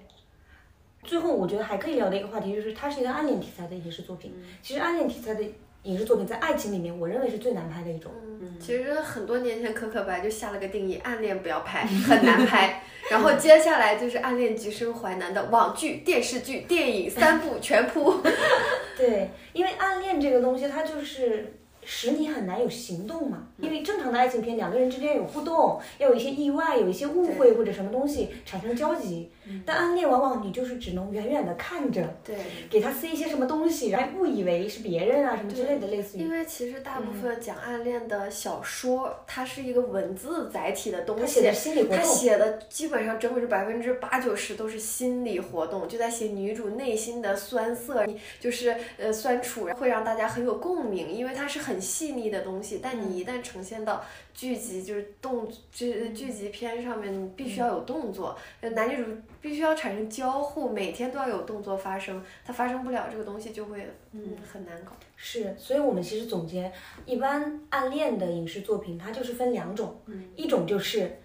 [1.04, 4.34] 最后，我觉得还可以聊的一个话题就是，它是一个暗恋题材的影视作品。
[4.62, 5.46] 其实暗恋题材的
[5.86, 8.12] 影视作品在爱情里面，我认为是最难拍的一种。
[8.42, 12.82] 嗯，其实很多年前可可白就下了个定义，暗恋不要拍，很难拍。
[13.10, 18.16] 然后接下来就是暗恋极生淮南的网剧、电视剧、电影三部全铺。
[18.98, 23.48] 对，因为暗恋这个东西，它就是使你很难有行动嘛。
[23.60, 29.30] 因为正常的爱情片，两个人之间有互动，要有一些意外，有一些误会或者什么东西产生交集。
[29.66, 32.36] 但暗恋往往你就是只能远远的看着，对，
[32.70, 42.14] 给他塞一些什么东西，然后误以为是别人啊什么之类的，类似于因为其实大部分讲暗恋的小说，它是一个文字载体的东西它写的，心理活他动。
[42.14, 48.06] 写的基本上整本是百分之八九十都是心理活动，就在写女主内心的酸涩，
[48.40, 52.80] 就是呃酸楚，会让大家很有共鸣，因为它是很细腻的东西。
[52.82, 54.04] 但你一旦呈现到
[54.36, 59.06] 剧集，就是动剧剧集片上面，你必须要有动作，呃男女主
[59.40, 64.92] 必须要产生交互，每天都要有动作发生，它发生不了这个东西就会嗯很难搞。
[65.16, 66.70] 是，所以我们其实总结，
[67.06, 69.98] 一般暗恋的影视作品，它就是分两种，
[70.36, 71.18] 一种就是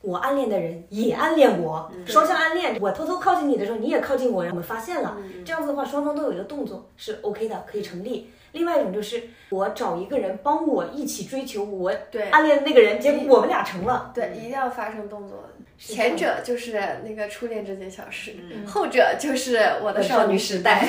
[0.00, 8.30] 我暗恋的人也暗恋我，双向暗恋，我偷偷靠近你的时候，你也靠近我，让我们发现了，这样子的话，双方都有一个动作是 OK 的，可以成立。
[8.54, 14.12] 另外一种就是我找一个人帮我一起追求我对暗恋的那个人，结果我们俩成了。
[14.14, 15.44] 对，一定要发生动作。
[15.76, 18.34] 是前者就是那个初恋这件小事，
[18.66, 20.88] 后者就是我的少女时代，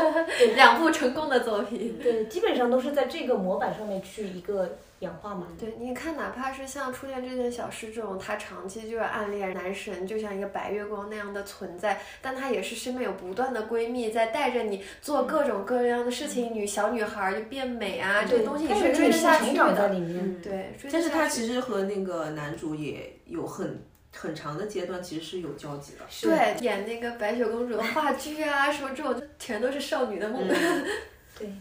[0.54, 1.98] 两部成功的作品。
[2.02, 5.48] 对，基本上都是在这个模板上面去一个演化嘛。
[5.58, 19.88] 对，你看，哪怕是像《初恋这件小事》这种，他长期就是暗恋男神，就像一个白月光那样的存在，但他也是身边有不断的闺蜜在带着你做各种各样的事情，女小女孩儿就变美啊，这个东西你是成长在的。
[19.88, 20.40] 里面。
[20.42, 23.82] 对，追但是下去他其实和那个男主也有很
[24.16, 26.04] 很长的阶段，其实是有交集的。
[26.22, 30.42] 对演那个白雪公主的话剧啊，什么这种，全都是少女的梦。
[31.38, 31.52] 对，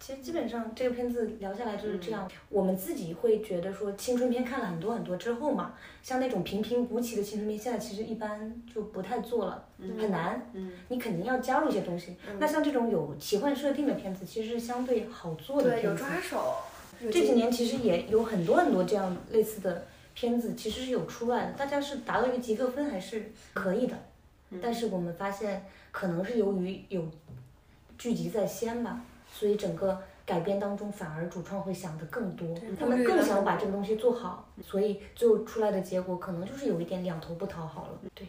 [0.00, 2.26] 其实基本上这个片子聊下来就是这样。
[2.26, 10.50] 嗯我们自己会觉得说，青春片看了很多很多之后嘛，像那种平平无奇的青春片，现在其实一般就不太做了，很难。
[10.54, 12.16] 嗯，你肯定要加入一些东西。
[12.38, 15.94] 那像这种有奇幻设定的片子，其实是相对好做的对，有。
[15.94, 16.54] 抓手。
[17.12, 19.86] 这几年其实也有很多很多这样类似的
[20.20, 23.96] 片子，其实是有出来的，大家是达到一个及格分还是可以的。
[24.60, 27.06] 但是我们发现，可能是由于有
[27.96, 29.00] 剧集在先吧，
[29.32, 29.96] 所以整个
[30.26, 38.00] 改编当中反而主创会想的更多，他们更想把这个东西做好，所以最后出来的结果可能就是有一点两头不讨好了。
[38.12, 38.26] 对，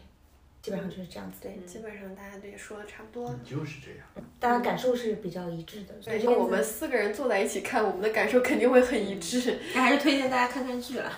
[0.61, 1.39] 基本上就是这样子。
[1.41, 3.33] 对，基本上大家都也说的差不多。
[3.43, 4.27] 就是这样。
[4.39, 5.93] 大家感受是比较一致的。
[6.01, 9.57] 所以对，这个我们四个人坐在一起看，我们的感受肯定会很一致。
[9.73, 11.11] 那还是推荐大家看看剧了，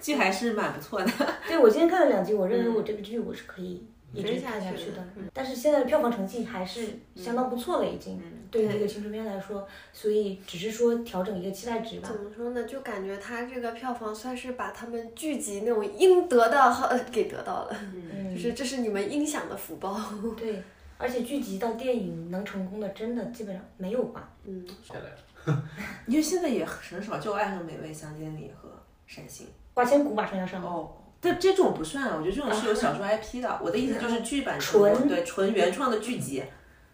[0.00, 1.10] 剧还是蛮不错的。
[1.46, 5.06] 对我今天看了两集，我认为我这个剧我是可以一直追下去的看下去的。
[5.32, 8.20] 但是现在的票房成绩还是相当不错了，已经、
[8.52, 12.22] 对于一个青春片来说，所以只是说调整一个期待值吧怎。
[12.22, 12.62] 么说呢？
[12.64, 19.98] 就感觉它这个票房算是把他们剧集那种应得的呃给得到了，嗯就是这是你们应享的福报。
[20.36, 20.62] 对，
[20.98, 24.28] 而且剧集到电影能成功的，真的基本上没有吧？
[24.44, 25.00] 嗯，下来
[25.52, 25.62] 了，
[26.06, 28.68] 因为现在也很少，就《爱很美味》《香间里》和
[29.06, 29.46] 《闪星》。
[29.74, 33.60] 花千骨马上要上了，哦，但这种不算，我觉得这种是有小说 IP 的。
[33.62, 36.42] 我的意思就是剧版纯对纯原创的剧集，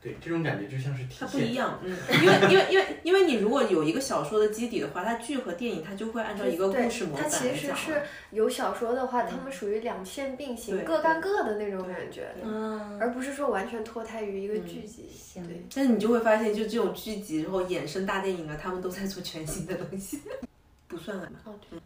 [0.01, 1.55] 对，这种感觉就像是体它不一。
[1.55, 1.79] 样。
[1.83, 8.03] 嗯， 因为因为因为因为你如果有一个小说的基底的话，它剧和电影它就会按照一个故事模板来讲其实是。
[8.31, 15.09] 有小说的话，他们属于两线并行，对各干各的那种感觉，嗯，而不是说完全脱胎于一个剧集。
[15.13, 20.21] 行对，但是你就会发现，就这种剧集，然后衍生大电影啊，他们都在做全新的东西，
[20.87, 21.41] 不算晚吧？
[21.45, 21.79] 哦，对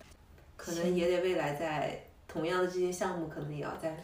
[0.57, 3.95] 可能也得未来在同样的这些项目，可能也要再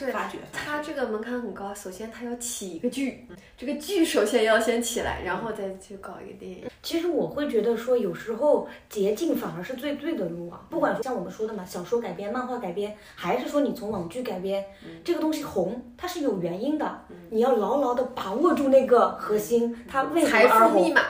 [0.00, 0.38] 对发掘。
[0.52, 6.64] 它这个门槛很高，首先它要起一个剧，这个剧首先要先起来，然后再去搞一个电影。
[6.82, 10.66] 其实我会觉得说，有时候捷径反而是最对的路啊。
[10.68, 14.64] 不管说像我们说的嘛，小说改编、漫画改编，还是说你从网剧改编，
[15.04, 17.00] 这个东西红，它是有原因的。
[17.30, 20.82] 你要牢牢的把握住那个核心，它为什么而红？
[20.82, 21.02] 富密码，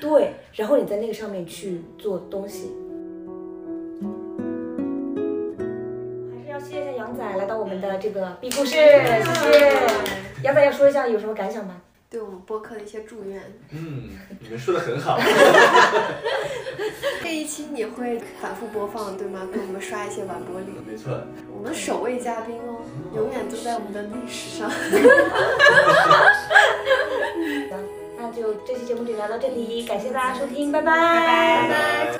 [0.00, 2.72] 对，然后你在那个上面去做东西。
[7.70, 9.72] 我们的这个 b 故事，谢谢。
[10.42, 11.76] 要不要说一下有什么感想吗？
[12.10, 13.40] 对我们播客的一些祝愿。
[13.70, 14.10] 嗯，
[14.40, 15.20] 你们说的很好。
[17.22, 19.46] 这一期你会反复播放，对吗？
[19.54, 20.66] 给我们刷一些晚播礼。
[20.84, 21.16] 没错。
[21.56, 22.82] 我们首位嘉宾哦，
[23.14, 24.68] 永远都在我们的历史上。
[28.18, 32.18] 那就这期节目就聊到这里，感谢大家收听，拜拜。